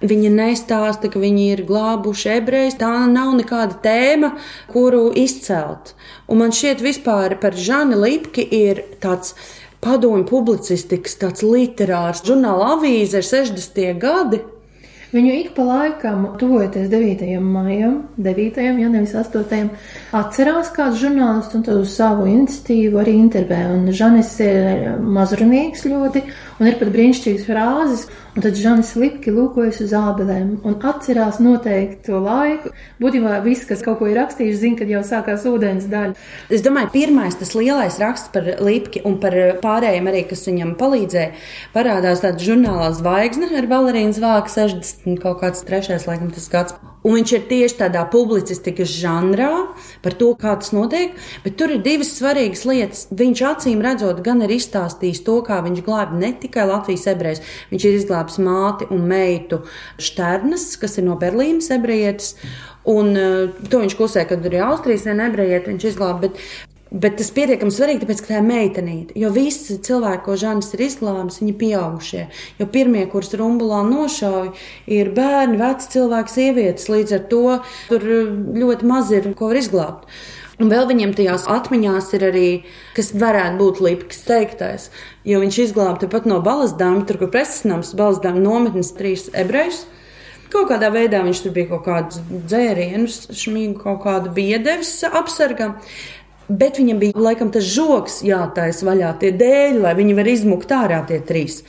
viņi 0.05 0.31
nestāsta, 0.33 1.11
ka 1.12 1.20
viņi 1.20 1.48
ir 1.52 1.64
glābuši 1.68 2.31
ebrejus. 2.38 2.78
Tā 2.81 2.92
nav 3.11 3.35
nekāda 3.37 3.76
tēma, 3.85 4.33
kuru 4.72 5.11
izcelt. 5.18 5.92
Un 6.33 6.40
man 6.40 6.55
šķiet, 6.57 6.85
vispār 6.85 7.37
par 7.42 7.57
Žani 7.57 8.00
Lipki 8.00 8.46
ir 8.62 8.81
tāds 9.02 9.35
padomju 9.83 10.27
publicistikas, 10.31 11.18
tāds 11.21 11.45
literārs 11.47 12.23
žurnāla 12.27 12.77
avīze 12.77 13.21
ir 13.21 13.27
60. 13.27 13.87
gadi. 14.01 14.42
Viņu 15.12 15.33
ik 15.37 15.49
pa 15.53 15.64
laikam, 15.66 16.23
tuvojoties 16.40 16.87
9. 16.88 17.35
maijam, 17.45 17.99
9. 18.16 18.61
ja 18.81 18.88
nevis 18.88 19.12
8. 19.12 19.66
atcerās 20.16 20.71
kāds 20.73 21.03
žurnālists 21.03 21.59
un 21.59 21.66
uz 21.75 21.92
savu 21.99 22.25
iniciatīvu 22.31 23.03
arī 23.03 23.18
intervē. 23.21 23.59
Un 23.75 23.90
Žanis 23.92 24.31
ir 24.40 24.87
mazrunīgs 25.05 25.85
ļoti 25.85 26.25
un 26.57 26.71
ir 26.71 26.79
pat 26.81 26.95
brīnišķīgas 26.95 27.45
frāzes. 27.45 28.07
Un 28.33 28.40
tad 28.40 28.57
Žanis 28.57 28.95
Lipki 28.97 29.29
lūkojas 29.29 29.83
uz 29.85 29.90
ābelēm 29.92 30.55
un 30.64 30.77
atcerās 30.88 31.37
noteikti 31.45 32.07
to 32.07 32.21
laiku. 32.25 32.71
Būtībā 33.03 33.42
viss, 33.45 33.66
kas 33.68 33.83
kaut 33.85 33.99
ko 34.01 34.09
ir 34.09 34.16
rakstījis, 34.16 34.57
zina, 34.62 34.79
kad 34.79 34.88
jau 34.88 35.03
sākās 35.05 35.45
ūdens 35.51 35.85
daļa. 35.92 36.16
Es 36.49 36.64
domāju, 36.64 36.88
pirmais 36.95 37.37
tas 37.37 37.53
lielais 37.53 37.99
raksts 38.01 38.33
par 38.33 38.49
Lipki 38.64 39.05
un 39.05 39.18
par 39.21 39.37
pārējiem 39.61 40.09
arī, 40.09 40.25
kas 40.31 40.47
viņam 40.49 40.73
palīdzēja, 40.81 41.35
parādās 41.77 42.25
tāda 42.25 42.40
žurnālā 42.40 42.88
zvaigzne 42.97 43.53
ar 43.53 43.68
Valērīnas 43.75 44.23
vāku 44.25 44.57
60 44.57 45.21
kaut 45.21 45.45
kāds 45.45 45.68
trešais, 45.68 46.09
laikam, 46.09 46.33
tas 46.33 46.49
gads. 46.49 46.91
Un 47.02 47.16
viņš 47.18 47.32
ir 47.34 47.46
tieši 47.50 47.78
tādā 47.80 48.04
publicistikas 48.10 48.90
žanrā 48.94 49.50
par 50.04 50.14
to, 50.18 50.30
kā 50.38 50.54
tas 50.60 50.70
notiek, 50.74 51.16
bet 51.42 51.56
tur 51.58 51.74
ir 51.74 51.82
divas 51.82 52.12
svarīgas 52.14 52.62
lietas. 52.68 53.04
Viņš 53.10 53.42
acīm 53.48 53.82
redzot, 53.82 54.22
gan 54.22 54.44
ir 54.46 54.54
izstāstījis 54.54 55.24
to, 55.26 55.40
kā 55.46 55.58
viņš 55.66 55.82
glāba 55.86 56.18
ne 56.18 56.30
tikai 56.38 56.68
Latvijas 56.70 57.08
ebrejus, 57.10 57.42
viņš 57.72 57.86
ir 57.88 57.98
izglābis 57.98 58.38
māti 58.42 58.86
un 58.94 59.08
meitu 59.10 59.64
Šternas, 59.98 60.76
kas 60.78 61.00
ir 61.00 61.08
no 61.08 61.18
Berlīnas 61.18 61.72
ebrejietis. 61.74 62.36
Un 62.88 63.14
uh, 63.14 63.64
to 63.70 63.82
viņš 63.82 63.98
klusē, 63.98 64.26
kad 64.26 64.46
arī 64.46 64.62
Austrijas 64.62 65.06
viena 65.06 65.28
ebrejieta 65.30 65.70
viņš 65.70 65.90
izglāba. 65.92 66.28
Bet 66.28 66.71
Bet 66.92 67.16
tas 67.16 67.31
ir 67.31 67.37
pietiekami 67.38 67.72
svarīgi, 67.72 68.02
tāpēc, 68.02 68.18
ka 68.20 68.35
tā 68.35 68.38
ir 68.42 68.44
meitenīte. 68.44 69.14
Jo 69.16 69.31
visi 69.33 69.78
cilvēki, 69.81 70.24
ko 70.26 70.37
Žanis 70.37 70.74
ir 70.76 70.83
izglābis, 70.85 71.38
viņi 71.40 71.55
ir 71.55 71.59
pieaugušie. 71.62 72.26
Jo 72.59 72.66
pirmie, 72.74 73.07
kurus 73.09 73.33
rumbulā 73.40 73.81
nošauja, 73.88 74.52
ir 74.92 75.09
bērni, 75.16 75.57
veci 75.62 75.88
cilvēki, 75.96 76.35
sievietes. 76.35 76.90
Līdz 76.92 77.16
ar 77.16 77.24
to 77.33 77.57
tur 77.88 78.05
ļoti 78.61 78.90
maz 78.90 79.12
ir 79.16 79.31
ko 79.38 79.48
var 79.48 79.62
izglābt. 79.62 80.05
Un 80.61 80.68
vēl 80.70 80.85
viņam 80.90 81.14
tajās 81.16 81.48
atmiņās 81.50 82.12
ir 82.18 82.26
arī, 82.28 82.48
kas 82.94 83.11
varētu 83.16 83.57
būt 83.59 83.81
Lipkas 83.83 84.20
teiktais, 84.28 84.90
jo 85.26 85.40
viņš 85.42 85.59
izglāba 85.64 85.96
tepat 86.05 86.28
no 86.28 86.42
Balasdām, 86.44 87.00
tur, 87.09 87.18
kur 87.18 87.33
presasnams, 87.33 87.96
Balasdām 87.98 88.38
nometnes 88.44 88.92
trīs 88.98 89.31
ebrejus. 89.33 89.87
Kaut 90.52 90.68
kādā 90.68 90.90
veidā 90.92 91.22
viņš 91.24 91.40
tur 91.46 91.55
bija 91.57 91.70
kaut 91.70 91.87
kādus 91.87 92.20
dzērienus, 92.28 93.22
šmīgu 93.33 93.81
kaut 93.81 94.02
kādu 94.05 94.35
biedevis 94.37 94.98
apsargam. 95.09 95.78
Bet 96.52 96.76
viņam 96.76 96.98
bija 97.00 97.16
laikam 97.16 97.52
tas 97.54 97.64
žoks 97.64 98.18
jātaisa 98.26 98.84
vaļā 98.84 99.12
tie 99.22 99.30
dēļi, 99.40 99.78
lai 99.80 99.94
viņi 99.96 100.16
var 100.18 100.28
izmukt 100.28 100.74
ārā 100.76 100.98
tie 101.08 101.20
trīs 101.24 101.62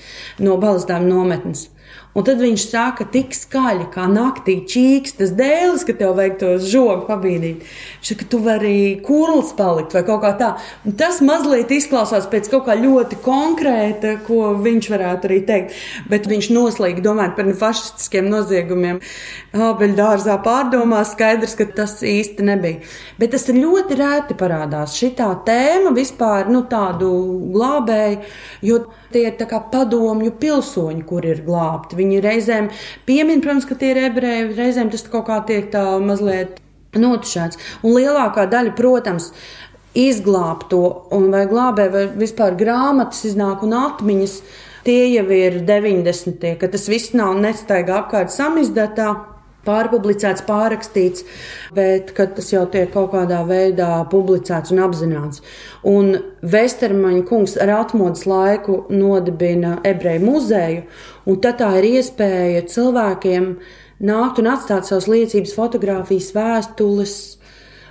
no 0.44 0.58
balstām 0.60 1.06
nometnes. 1.08 1.70
Un 2.14 2.26
tad 2.28 2.42
viņš 2.44 2.64
saka, 2.70 3.08
tik 3.10 3.32
skaļi, 3.34 3.88
kā 3.94 4.04
naktī 4.06 4.60
čīks, 4.70 5.16
tas 5.18 5.32
dēlis, 5.34 5.82
ka 5.88 5.96
tev 5.98 6.14
vajag 6.20 6.36
to 6.38 6.52
žogu 6.62 7.08
pabīdīt. 7.08 7.64
Viņš 7.66 8.12
saka, 8.12 8.28
tu 8.30 8.40
vari 8.44 8.76
kurls 9.06 9.50
palikt 9.58 9.96
vai 9.98 10.04
kaut 10.06 10.22
kā 10.22 10.34
tā. 10.38 10.52
Un 10.86 10.94
tas 11.00 11.24
mazliet 11.26 11.74
izklausās 11.74 12.28
pēc 12.30 12.52
kaut 12.52 12.68
kā 12.68 12.78
ļoti 12.78 13.18
konkrēta, 13.26 14.20
ko 14.28 14.52
viņš 14.62 14.90
varētu 14.94 15.30
arī 15.30 15.40
teikt. 15.48 15.80
Bet 16.12 16.30
viņš 16.30 16.52
noslīgi 16.54 17.02
domājot 17.02 17.34
par 17.40 17.50
fašistiskiem 17.64 18.30
noziegumiem. 18.30 19.02
Ābeļdārzā 19.58 20.38
pārdomās 20.46 21.16
skaidrs, 21.16 21.58
ka 21.58 21.66
tas 21.82 21.98
īsti 22.06 22.46
nebija. 22.46 22.84
Bet 23.18 23.34
tas 23.34 23.50
ļoti 23.50 23.98
rēti 23.98 24.38
parādās. 24.38 25.00
Šitā 25.02 25.32
tēma 25.50 25.96
vispār, 25.98 26.46
nu 26.54 26.62
tādu 26.70 27.10
glābēju, 27.58 28.22
jo 28.70 28.84
tie 29.14 29.28
ir 29.30 29.58
padomju 29.74 30.34
pilsoņi, 30.42 31.04
kur 31.10 31.26
ir 31.26 31.42
glābti. 31.46 32.03
Viņi 32.04 32.22
reizēm 32.24 32.70
piemin, 33.08 33.42
protams, 33.44 33.66
ka 33.70 33.80
tie 33.80 33.94
ir 33.96 34.04
ebreji, 34.10 34.52
reizēm 34.58 34.92
tas 34.92 35.08
kaut 35.08 35.30
kā 35.32 35.40
tiek 35.48 35.72
tā 35.74 35.86
mazliet 36.04 36.60
notušēts. 37.00 37.60
Un 37.82 37.96
lielākā 37.98 38.46
daļa, 38.52 38.76
protams, 38.78 39.32
izglābto 39.98 40.84
un 41.14 41.30
vai 41.34 41.46
glābē, 41.50 41.88
vai 41.94 42.06
vispār 42.18 42.58
grāmatas 42.60 43.24
iznāk 43.30 43.64
un 43.66 43.78
atmiņas. 43.78 44.40
Tie 44.84 45.14
jau 45.14 45.24
ir 45.32 45.62
90. 45.64 46.58
kad 46.60 46.74
tas 46.74 46.90
viss 46.92 47.14
nav 47.16 47.38
nestaigā 47.40 48.02
apkārt 48.02 48.34
samizdatā 48.34 49.14
pārpublicēts, 49.66 50.44
pārrakstīts, 50.48 51.24
bet 51.76 52.12
tas 52.18 52.50
jau 52.52 52.64
tiek 52.72 52.92
kaut 52.94 53.12
kādā 53.14 53.42
veidā 53.48 53.90
publicēts 54.12 54.74
un 54.76 54.84
apzināts. 54.88 55.44
Un 55.88 56.18
Vestermaņa 56.44 57.24
kungs 57.30 57.56
ar 57.62 57.72
atmodas 57.80 58.26
laiku 58.30 58.84
nodibina 58.92 59.78
ebreju 59.88 60.26
muzeju, 60.26 60.84
un 61.28 61.40
tad 61.44 61.62
tā 61.62 61.72
ir 61.80 61.90
iespēja 61.94 62.66
cilvēkiem 62.74 63.54
nākt 64.04 64.42
un 64.44 64.52
atstāt 64.52 64.90
savas 64.90 65.08
liecības, 65.12 65.56
fotografijas, 65.56 66.34
vēstules. 66.36 67.16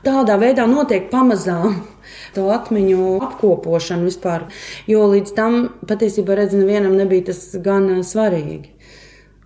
Tādā 0.02 0.34
veidā 0.40 0.66
notiek 0.66 1.08
pamazām 1.12 1.78
to 2.36 2.48
atmiņu 2.52 3.16
apkopošana 3.22 4.08
vispār, 4.10 4.48
jo 4.90 5.06
līdz 5.14 5.34
tam 5.38 5.58
patiesībā 5.88 6.36
redz, 6.42 6.58
nevienam 6.58 6.98
nebija 6.98 7.30
tas 7.30 7.44
gan 7.64 7.88
svarīgi. 8.04 8.71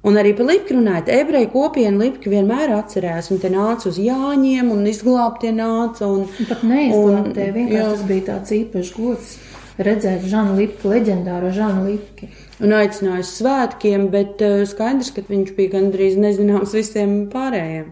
Un 0.06 0.14
arī 0.20 0.36
par 0.38 0.46
Lipku 0.46 0.76
runājot, 0.76 1.08
ebreju 1.10 1.48
kopienu 1.50 2.04
Lipka 2.04 2.30
vienmēr 2.30 2.70
atcerējās, 2.76 3.32
un 3.34 3.40
te 3.42 3.50
nāca 3.50 3.88
uz 3.90 3.96
Jāņiem, 3.98 4.70
un 4.70 4.86
izglābtie 4.86 5.50
nāca. 5.56 6.06
Un, 6.06 6.28
un 6.30 6.48
pat 6.50 6.62
neizglābtie, 6.62 7.48
vienkārši 7.56 7.88
tas 7.96 8.04
bija 8.06 8.26
tāds 8.28 8.54
īpašs 8.54 8.92
gods 8.94 9.36
redzēt 9.82 10.24
Žanu 10.30 10.54
Lipku, 10.60 10.92
leģendāro 10.92 11.50
Žanu 11.54 11.88
Lipku. 11.88 12.28
Un 12.62 12.72
aicināja 12.78 13.24
uz 13.24 13.32
svētkiem, 13.36 14.06
bet 14.12 14.40
uh, 14.44 14.62
skaidrs, 14.68 15.10
ka 15.16 15.26
viņš 15.26 15.52
bija 15.58 15.74
gandrīz 15.74 16.16
nezināms 16.20 16.72
visiem 16.76 17.18
pārējiem. 17.32 17.90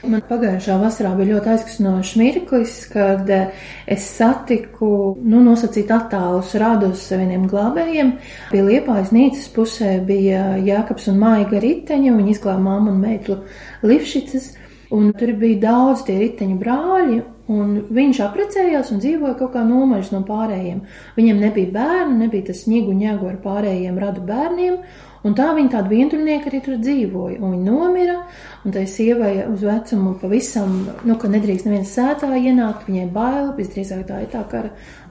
Man 0.00 0.22
pagājušā 0.24 0.78
vasarā 0.80 1.10
bija 1.18 1.34
ļoti 1.34 1.50
aizkustinošs 1.52 2.14
mirklis, 2.16 2.76
kad 2.88 3.28
eh, 3.28 3.50
es 3.84 4.06
satiku 4.16 4.88
nu, 5.20 5.42
nosacīt 5.44 5.90
attālus 5.92 6.54
radus 6.60 7.02
vieniem 7.12 7.44
glābējiem. 7.50 8.14
Pie 8.48 8.62
Liepājas 8.64 9.12
nīcas 9.12 9.50
pusē 9.52 9.98
bija 10.06 10.54
Jākaps 10.64 11.10
un 11.12 11.20
Maiga 11.20 11.60
riteņi, 11.60 12.08
un 12.12 12.22
viņi 12.22 12.32
izglāba 12.32 12.64
māmu 12.64 12.94
un 12.94 13.02
meitu 13.02 13.42
Livšicas. 13.84 14.54
Un 14.90 15.12
tur 15.14 15.30
bija 15.38 15.60
daudz 15.68 16.00
tie 16.08 16.16
riteņu 16.18 16.56
brāļi, 16.58 17.20
un 17.52 17.76
viņš 17.94 18.22
apprecējās 18.24 18.88
un 18.90 18.98
dzīvoja 19.04 19.36
kaut 19.38 19.52
kā 19.54 19.60
nomaļš 19.68 20.10
no 20.16 20.24
pārējiem. 20.26 20.80
Viņam 21.14 21.44
nebija 21.44 21.70
bērnu, 21.76 22.16
nebija 22.24 22.48
tas 22.48 22.64
sniegu 22.64 22.96
ņēgu 22.96 23.28
ar 23.30 23.38
pārējiem 23.44 24.00
radu 24.02 24.24
bērniem, 24.26 24.80
Un 25.20 25.34
tā 25.36 25.50
viņa 25.52 25.74
tāda 25.74 25.90
vientuļnieka 25.92 26.48
arī 26.48 26.58
tur 26.64 26.78
dzīvoja. 26.80 27.40
Un 27.44 27.52
viņa 27.52 27.64
nomira, 27.66 28.16
un 28.64 28.72
tai 28.72 28.86
sievai 28.88 29.34
uz 29.50 29.60
vecumu 29.66 30.14
pavisam, 30.20 30.78
nu, 31.04 31.16
ka 31.20 31.28
nedrīkst 31.28 31.66
neviens 31.68 31.92
sētā 31.92 32.30
ienākt, 32.38 32.86
viņai 32.88 33.08
bail, 33.12 33.50
visdrīzāk 33.58 34.06
tā 34.08 34.22
ir 34.24 34.30
tā 34.32 34.40
kā 34.48 34.62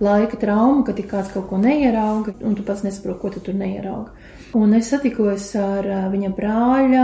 laika 0.02 0.39
trauma, 0.41 0.82
ka 0.88 0.95
tik 0.98 1.12
kāds 1.12 1.30
kaut 1.34 1.45
ko 1.52 1.60
neierauga, 1.62 2.34
un 2.41 2.58
tu 2.58 2.65
pats 2.65 2.82
nesaproti, 2.88 3.19
ko 3.22 3.32
tu 3.36 3.43
tur 3.45 3.60
neierauga. 3.60 4.15
Un 4.58 4.74
es 4.74 4.89
satikos 4.89 5.52
ar 5.62 5.86
viņa 6.10 6.32
brāļa, 6.34 7.04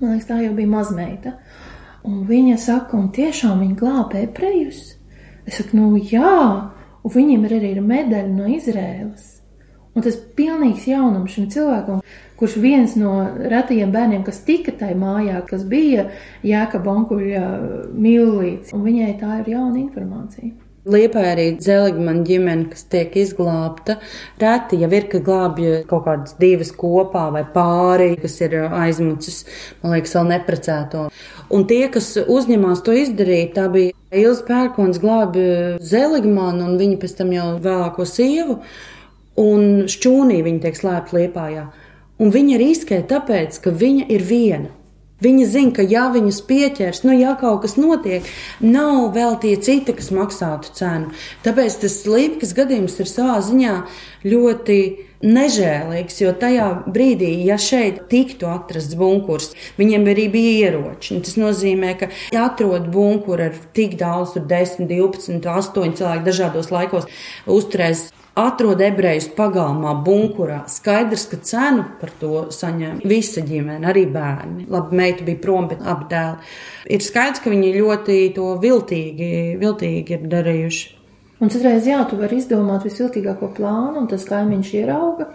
man 0.00 0.14
liekas, 0.14 0.28
tā 0.30 0.38
jau 0.40 0.54
bija 0.56 0.70
mazmeita. 0.70 1.34
Un 2.08 2.22
viņa 2.24 2.56
saka, 2.56 2.96
un 2.96 3.10
tiešām 3.12 3.60
viņa 3.60 3.76
glāba 3.82 4.22
ebrejus. 4.22 4.94
Es 5.44 5.60
saku, 5.60 5.76
nu 5.76 6.00
jā, 6.00 6.32
un 7.04 7.14
viņiem 7.18 7.44
ir 7.44 7.56
arī 7.58 7.74
medaļa 7.84 8.32
no 8.32 8.48
Izrēlas. 8.48 9.28
Un 9.90 10.04
tas 10.06 10.14
ir 10.14 10.26
pilnīgs 10.38 10.86
jaunums 10.86 11.34
šim 11.34 11.48
cilvēkam, 11.50 12.00
kurš 12.40 12.56
viens 12.62 12.96
no 12.96 13.12
retajiem 13.52 13.92
bērniem, 13.92 14.24
kas 14.26 14.40
tika 14.46 14.72
tajā 14.80 14.96
mājā, 14.98 15.42
kas 15.48 15.66
bija 15.68 16.08
Jēka 16.46 16.80
Bankuļa 16.84 17.44
mīlīts, 17.92 18.74
un 18.76 18.88
viņai 18.88 19.12
tā 19.20 19.42
ir 19.42 19.54
jauna 19.54 19.80
informācija. 19.84 20.56
Liepā 20.88 21.20
arī 21.34 21.44
Zeligmana 21.60 22.22
ģimene, 22.24 22.70
kas 22.72 22.86
tiek 22.88 23.12
izglābta. 23.20 23.98
Reti 24.40 24.78
jau 24.80 24.88
ir, 24.96 25.10
ka 25.12 25.18
glābja 25.20 25.82
kaut 25.90 26.06
kādas 26.06 26.38
divas 26.40 26.70
kopā 26.72 27.26
vai 27.34 27.42
pāri, 27.44 28.14
kas 28.22 28.38
ir 28.40 28.56
aizmucis, 28.64 29.42
man 29.82 29.92
liekas, 29.98 30.14
vēl 30.16 30.30
neprecēto. 30.30 31.02
Un 31.52 31.66
tie, 31.68 31.82
kas 31.92 32.14
uzņemās 32.24 32.80
to 32.86 32.96
izdarīt, 32.96 33.52
tā 33.58 33.66
bija 33.68 33.92
Ilza 34.22 34.46
Pērkons 34.48 35.02
glābja 35.02 35.76
Zeligmanu 35.84 36.70
un 36.70 36.80
viņa 36.80 36.96
pēc 37.02 37.18
tam 37.20 37.36
jau 37.36 37.50
vēlāko 37.60 38.08
sievu, 38.08 38.62
un 39.36 39.84
šķūnī 39.90 40.40
viņa 40.48 40.64
tiek 40.64 40.80
slēpta 40.80 41.18
Liepājā. 41.18 41.68
Un 42.20 42.34
viņa 42.34 42.60
riskē 42.60 43.00
tāpēc, 43.08 43.56
ka 43.64 43.72
viņa 43.72 44.10
ir 44.12 44.26
viena. 44.28 44.76
Viņa 45.20 45.46
zina, 45.52 45.72
ka 45.76 45.84
ja 45.84 46.06
viņus 46.12 46.40
pieķers, 46.48 47.02
nu, 47.04 47.12
ja 47.12 47.34
kaut 47.36 47.60
kas 47.66 47.76
notiek, 47.76 48.24
nav 48.64 49.10
vēl 49.12 49.36
tie 49.42 49.52
citi, 49.60 49.92
kas 49.96 50.08
maksātu 50.16 50.72
cenu. 50.78 51.10
Tāpēc 51.44 51.76
tas 51.82 51.98
slīpkas 52.00 52.54
gadījums 52.56 52.96
ir 53.02 53.08
savā 53.08 53.36
ziņā 53.44 53.74
ļoti 54.24 54.78
nežēlīgs, 55.20 56.22
jo 56.22 56.32
tajā 56.40 56.68
brīdī, 56.88 57.34
ja 57.44 57.58
šeit 57.60 58.06
tiktu 58.08 58.48
atrasts 58.48 58.96
bunkurs, 58.96 59.52
viņiem 59.76 60.08
arī 60.08 60.30
bija 60.32 60.70
ieroči. 60.70 61.20
Tas 61.26 61.36
nozīmē, 61.40 61.92
ka 62.00 62.08
ja 62.32 62.46
atrod 62.48 62.88
bunkuru 62.92 63.50
ar 63.50 63.60
tik 63.76 63.98
daudz, 64.00 64.38
tur 64.38 64.48
10, 64.48 64.88
12, 64.88 65.44
8 65.44 66.00
cilvēku 66.00 66.28
dažādos 66.30 66.72
laikos, 66.72 67.08
uzturēs 67.44 68.08
atrod 68.40 68.80
ebrejus 68.84 69.28
pagalmā, 69.36 69.92
bunkurā. 70.04 70.62
Skaidrs, 70.70 71.26
ka 71.30 71.40
cenu 71.46 71.84
par 72.00 72.12
to 72.20 72.46
saņem 72.54 73.02
visa 73.08 73.44
ģimene, 73.46 73.86
arī 73.90 74.06
bērni. 74.10 74.68
Labi, 74.70 75.00
meita 75.00 75.26
bija 75.26 75.40
prom, 75.42 75.68
bet 75.70 75.82
abi 75.84 76.08
dēli. 76.12 76.54
Ir 76.96 77.04
skaidrs, 77.04 77.42
ka 77.44 77.52
viņi 77.52 77.74
ļoti 77.76 78.22
to 78.36 78.54
viltīgi, 78.62 79.34
viltīgi 79.60 80.16
ir 80.16 80.26
darījuši. 80.32 80.96
Un 81.40 81.48
citreiz, 81.48 81.86
jā, 81.88 82.02
tu 82.04 82.18
vari 82.20 82.36
izdomāt 82.36 82.84
visviltīgāko 82.84 83.54
plānu, 83.56 84.02
un 84.02 84.08
tas 84.10 84.26
kaimiņš 84.28 84.72
ierauga, 84.76 85.30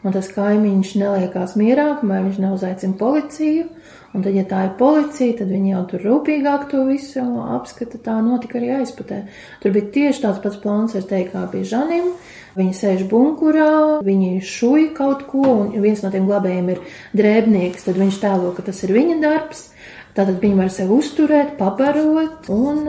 un 0.00 0.14
tas 0.14 0.30
kaimiņš 0.32 0.94
neliekās 1.02 1.58
mierā, 1.60 1.90
kamēr 2.00 2.24
viņš 2.30 2.38
neuzaicina 2.40 2.96
policiju. 3.00 3.66
Un 4.12 4.20
tad, 4.20 4.34
ja 4.36 4.44
tā 4.44 4.66
ir 4.66 4.72
policija, 4.76 5.38
tad 5.38 5.48
viņi 5.52 5.70
jau 5.72 5.82
tur 5.88 6.02
rūpīgāk 6.04 6.66
to 6.68 6.82
visu 6.84 7.22
apskata. 7.54 8.00
Tā 8.00 8.18
notika 8.24 8.58
arī 8.60 8.74
aizputē. 8.82 9.22
Tur 9.62 9.72
bija 9.72 9.88
tieši 9.94 10.24
tāds 10.26 10.40
pats 10.44 10.58
plāns, 10.60 10.96
ar 10.98 11.06
teikt, 11.08 11.32
kā 11.32 11.46
bija 11.52 11.70
Žanim. 11.70 12.10
Viņi 12.52 12.74
sēž 12.76 13.04
bunkurā, 13.08 14.02
viņi 14.04 14.42
šuj 14.44 14.90
kaut 14.96 15.24
ko, 15.30 15.44
un 15.62 15.70
viens 15.80 16.02
no 16.04 16.10
tiem 16.12 16.26
glabējiem 16.28 16.72
ir 16.74 16.80
drēbnieks, 17.16 17.86
tad 17.86 18.00
viņš 18.00 18.18
tēlo, 18.20 18.50
ka 18.56 18.64
tas 18.66 18.82
ir 18.84 18.92
viņa 18.92 19.20
darbs. 19.22 19.68
Tātad 20.12 20.42
viņi 20.42 20.58
var 20.58 20.68
sevi 20.68 20.92
uzturēt, 20.92 21.54
pabarot, 21.56 22.50
un 22.52 22.82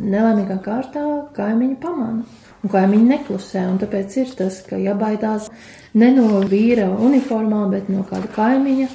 nelēmīgā 0.00 0.56
kārtā 0.64 1.02
kaimiņi 1.36 1.76
pamana. 1.82 2.24
Un 2.64 2.72
kaimiņi 2.72 3.08
neklusē, 3.10 3.66
un 3.68 3.76
tāpēc 3.80 4.16
ir 4.22 4.32
tas, 4.38 4.62
ka 4.64 4.80
jābaidās 4.80 5.50
ne 6.00 6.08
no 6.16 6.40
vīra 6.48 6.88
uniformā, 6.88 7.66
bet 7.72 7.92
no 7.92 8.06
kāda 8.08 8.32
kaimiņa, 8.32 8.88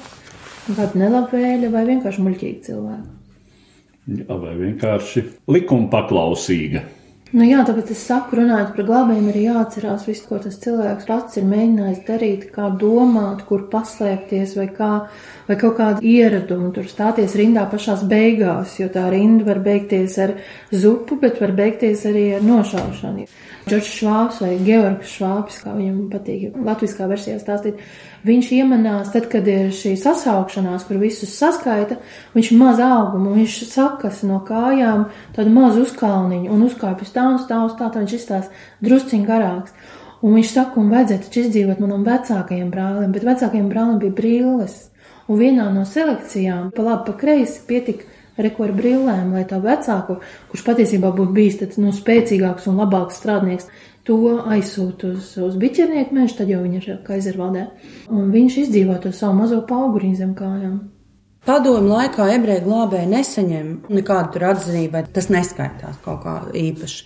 kāda 0.72 1.02
nelabvēļa 1.04 1.70
vai 1.70 1.84
vienkārši 1.92 2.26
muļķīga 2.26 2.66
cilvēka. 2.66 3.14
Jā, 4.06 4.34
vai 4.38 4.52
vienkārši 4.58 5.22
likuma 5.50 5.90
paklausīga. 5.90 6.84
Nu 7.34 7.42
jā, 7.42 7.64
tāpēc 7.66 7.88
es 7.90 8.04
saku, 8.06 8.36
runājot 8.38 8.68
par 8.76 8.86
glābējiem, 8.86 9.24
ir 9.32 9.38
jāatcerās 9.48 10.04
viss, 10.06 10.22
ko 10.28 10.36
tas 10.38 10.60
cilvēks 10.62 11.08
pats 11.08 11.40
ir 11.40 11.48
mēģinājis 11.50 12.04
darīt, 12.06 12.44
kā 12.54 12.68
domāt, 12.78 13.40
kur 13.48 13.64
paslēpties, 13.72 14.52
vai, 14.54 14.68
kā, 14.76 14.90
vai 15.48 15.56
kaut 15.58 15.74
kādu 15.80 16.06
ieradumu 16.06 16.70
tur 16.76 16.86
stāties 16.86 17.34
rindā 17.34 17.64
pašās 17.72 18.04
beigās, 18.06 18.76
jo 18.78 18.86
tā 18.94 19.08
rinda 19.10 19.48
var 19.48 19.58
beigties 19.64 20.20
ar 20.22 20.36
zupu, 20.70 21.18
bet 21.18 21.42
var 21.42 21.56
beigties 21.58 22.06
arī 22.06 22.28
ar 22.38 22.46
nošaušanu. 22.46 23.26
Džordžs 23.66 23.94
Švābs 23.98 24.38
vai 24.44 24.52
Georgs 24.62 25.18
Švābs, 25.18 25.58
kā 25.64 25.74
viņam 25.74 26.04
patīk 26.12 26.54
latviskā 26.54 27.10
versijā 27.10 27.40
stāstīt, 27.42 27.82
viņš 28.26 28.48
iemanās, 28.56 29.10
tad, 29.14 29.28
kad 29.32 29.46
ir 29.50 29.70
šī 29.74 29.94
sasaukšanās, 30.00 30.86
kur 30.88 30.98
visus 31.00 31.34
saskaita, 31.38 31.98
viņš 32.34 32.50
maz 32.58 32.80
augumu, 32.82 33.34
viņš 33.36 33.60
sakas 33.70 34.24
no 34.26 34.40
kājām 34.46 35.06
tādu 35.36 35.52
mazu 35.54 35.84
uzkalniņu 35.86 36.50
un 36.52 36.66
uzkāpj 36.66 37.06
uz 37.06 37.14
tā 37.14 37.28
un 37.30 37.38
stāv 37.42 37.68
uz 37.70 37.78
tā, 37.78 37.90
tā 37.92 38.02
viņš 38.02 38.16
izstās 38.18 38.50
drusciņ 38.84 39.24
garāks. 39.28 39.94
Un 40.24 40.34
viņš 40.38 40.52
saka, 40.52 40.80
un 40.80 40.90
vajadzēja 40.90 41.22
taču 41.26 41.42
izdzīvot 41.44 41.80
manam 41.82 42.04
vecākajam 42.06 42.70
brālim, 42.72 43.10
bet 43.14 43.26
vecākajam 43.26 43.66
brālim 43.70 43.98
bija 44.02 44.16
brilles. 44.16 44.76
Un 45.28 45.40
vienā 45.40 45.66
no 45.74 45.82
selekcijām, 45.86 46.70
pa 46.74 46.84
labi, 46.86 47.04
pa 47.08 47.18
kreisi, 47.20 47.60
pietika 47.68 48.06
reku 48.40 48.66
ar 48.66 48.72
brillēm, 48.76 49.32
lai 49.34 49.44
tā 49.48 49.58
vecāku, 49.62 50.18
kurš 50.50 50.64
patiesībā 50.66 51.12
būtu 51.16 51.36
bijis 51.36 51.60
tāds 51.62 51.80
nu, 51.80 51.92
spēcīgāks 51.94 52.68
un 52.70 52.80
labāks 52.80 53.20
strādnieks, 53.20 53.68
to 54.06 54.18
aizsūta 54.46 55.02
uz, 55.14 55.32
uz 55.42 55.56
biķernieku 55.60 56.14
mežu, 56.14 56.36
tad 56.40 56.48
jau 56.50 56.60
viņa 56.62 56.78
ir 56.82 56.98
Kaizervaldē. 57.06 57.64
Un 58.12 58.22
viņš 58.34 58.52
izdzīvo 58.66 58.94
to 59.02 59.10
savu 59.14 59.34
mazo 59.40 59.58
pauguriņu 59.66 60.16
zem 60.20 60.32
kājām. 60.38 60.76
Padomu 61.46 61.92
laikā 61.92 62.24
ebreju 62.34 62.64
glābēji 62.64 63.12
nesaņem 63.12 63.66
nekādu 63.94 64.32
tur 64.34 64.42
atzinību, 64.48 65.02
tas 65.14 65.28
neskaitās 65.30 65.96
kaut 66.02 66.20
kā 66.24 66.32
īpaši. 66.58 67.04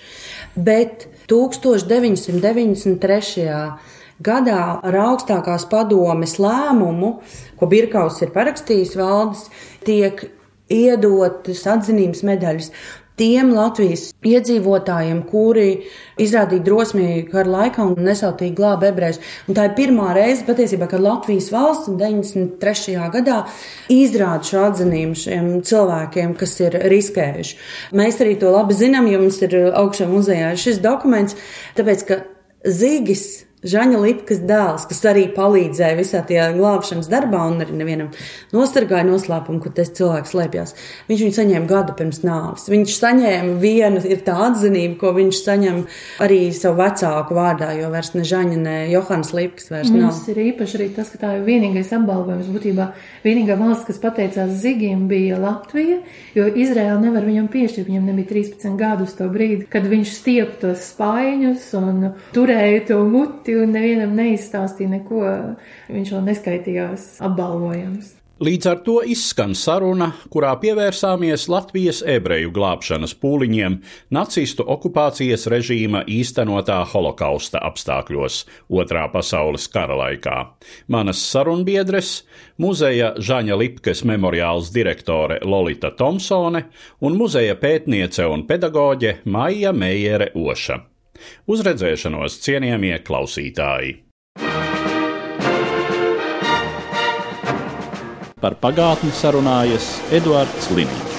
Bet 0.57 1.05
1993. 1.29 3.45
gadā 4.25 4.63
ar 4.81 4.95
augstākās 5.05 5.69
padomes 5.69 6.41
lēmumu, 6.41 7.21
ko 7.61 7.65
Birkaus 7.69 8.17
ir 8.25 8.33
parakstījis 8.33 8.97
valdes, 8.97 9.53
tiek 9.85 10.25
iedotas 10.71 11.67
atzinības 11.69 12.23
medaļas 12.25 12.71
tiem 13.21 13.53
Latvijas 13.53 14.11
iedzīvotājiem, 14.25 15.21
kuri 15.29 15.67
izrādīja 16.21 16.65
drosmi 16.65 17.09
kara 17.29 17.53
laikā 17.53 17.85
un 17.91 18.01
nesautīgi 18.07 18.57
glāba 18.57 18.89
ebrejus. 18.91 19.21
Un 19.49 19.59
tā 19.59 19.67
ir 19.69 19.77
pirmā 19.77 20.15
reize, 20.17 20.47
patiesībā, 20.49 20.89
kad 20.91 21.05
Latvijas 21.05 21.51
valsts 21.53 21.93
93. 21.93 22.97
gadā 23.13 23.43
izrāda 23.93 24.49
šo 24.49 24.65
atzinību 24.71 25.21
šiem 25.21 25.53
cilvēkiem, 25.69 26.35
kas 26.41 26.57
ir 26.65 26.81
riskējuši. 26.93 27.61
Mēs 28.01 28.21
arī 28.25 28.39
to 28.41 28.55
labi 28.55 28.79
zinām, 28.79 29.11
jo 29.11 29.21
mums 29.23 29.41
ir 29.45 29.57
augšā 29.69 30.09
muzejā 30.11 30.55
šis 30.61 30.81
dokuments, 30.85 31.37
tāpēc 31.77 32.09
ka 32.09 32.23
Zīgis 32.61 33.50
Žaņa 33.61 33.99
Lipkas 34.01 34.39
dēls, 34.49 34.87
kas 34.89 35.03
arī 35.11 35.27
palīdzēja 35.37 35.97
visā 35.99 36.23
tajā 36.25 36.47
glābšanas 36.57 37.11
darbā 37.13 37.43
un 37.51 37.59
arī 37.61 37.75
nevienam 37.77 38.07
nostargāja 38.57 39.05
noslēpumu, 39.05 39.61
kur 39.61 39.75
tas 39.77 39.91
cilvēks 39.99 40.33
slēpjas. 40.33 40.73
Viņš 41.11 41.25
viņu 41.27 41.37
saņēma 41.37 41.69
gadu 41.69 41.93
pirms 41.99 42.23
nāves. 42.25 42.65
Viņš 42.73 42.95
saņēma 42.97 43.59
vienu, 43.61 44.01
ir 44.09 44.23
tā 44.25 44.39
atzinība, 44.47 44.97
ko 45.03 45.13
viņš 45.19 45.41
saņem 45.45 45.83
arī 46.25 46.39
savu 46.57 46.81
vecāku 46.81 47.37
vārdā, 47.37 47.69
jo 47.77 47.91
vairs 47.93 48.15
ne 48.15 48.25
Žaņa, 48.31 48.63
ne 48.65 48.77
Johans 48.95 49.35
Lipkas 49.37 49.69
vairs 49.75 49.93
nav. 49.93 50.09
Tas 50.09 50.33
ir 50.33 50.41
īpaši 50.47 50.81
arī 50.81 50.89
tas, 50.97 51.13
ka 51.13 51.21
tā 51.21 51.35
ir 51.37 51.45
vienīgais 51.45 51.93
apbalvojums. 51.99 52.49
Būtībā 52.55 52.89
vienīgā 53.27 53.59
valsts, 53.61 53.91
kas 53.91 54.01
pateicās 54.01 54.57
Zigiem, 54.63 55.05
bija 55.11 55.37
Latvija, 55.41 56.01
jo 56.33 56.49
Izraēla 56.49 56.97
nevar 57.05 57.29
viņam 57.29 57.53
piešķirt. 57.53 57.93
Viņam 57.93 58.09
nebija 58.09 58.33
13 58.33 58.81
gadu 58.81 59.05
uz 59.05 59.13
to 59.21 59.29
brīdi, 59.29 59.69
kad 59.69 59.85
viņš 59.91 60.17
stiep 60.17 60.57
tos 60.65 60.89
spaiņus 60.95 61.71
un 61.77 62.11
turēja 62.33 62.87
to 62.89 63.01
muti 63.05 63.50
un 63.59 63.75
nevienam 63.77 64.15
neizstāstīja 64.19 64.95
neko. 64.99 65.27
Viņš 65.91 66.17
vēl 66.17 66.25
neskaitījās 66.31 67.13
apbalvojams. 67.27 68.17
Līdz 68.41 68.67
ar 68.71 68.79
to 68.81 68.95
izskan 69.05 69.51
saruna, 69.53 70.07
kurā 70.33 70.55
pievērsāmies 70.63 71.43
Latvijas 71.53 71.99
ebreju 72.09 72.49
glābšanas 72.57 73.13
pūliņiem 73.21 73.75
nacistu 74.17 74.65
okupācijas 74.65 75.45
režīma 75.53 76.07
īstenotā 76.09 76.79
holokausta 76.89 77.61
apstākļos 77.69 78.39
Otrā 78.73 79.03
pasaules 79.13 79.69
kara 79.69 79.99
laikā. 80.01 80.39
Manas 80.89 81.21
sarunbiedres- 81.21 82.23
muzeja 82.65 83.13
Žaņa 83.21 83.59
Lipkes 83.61 84.07
memoriāls 84.09 84.73
direktore 84.73 85.37
Lolita 85.45 85.91
Thompsone 85.91 86.65
un 87.03 87.19
muzeja 87.21 87.61
pētniece 87.61 88.25
un 88.25 88.47
pedagoģe 88.49 89.19
Maija 89.27 89.73
Meijere 89.73 90.33
Oša. 90.35 90.81
Uz 91.51 91.65
redzēšanos, 91.67 92.41
cienījamie 92.45 92.97
klausītāji! 93.07 93.99
Par 98.41 98.57
pagātni 98.63 99.13
sarunājas 99.13 99.99
Eduards 100.17 100.71
Līniju. 100.73 101.10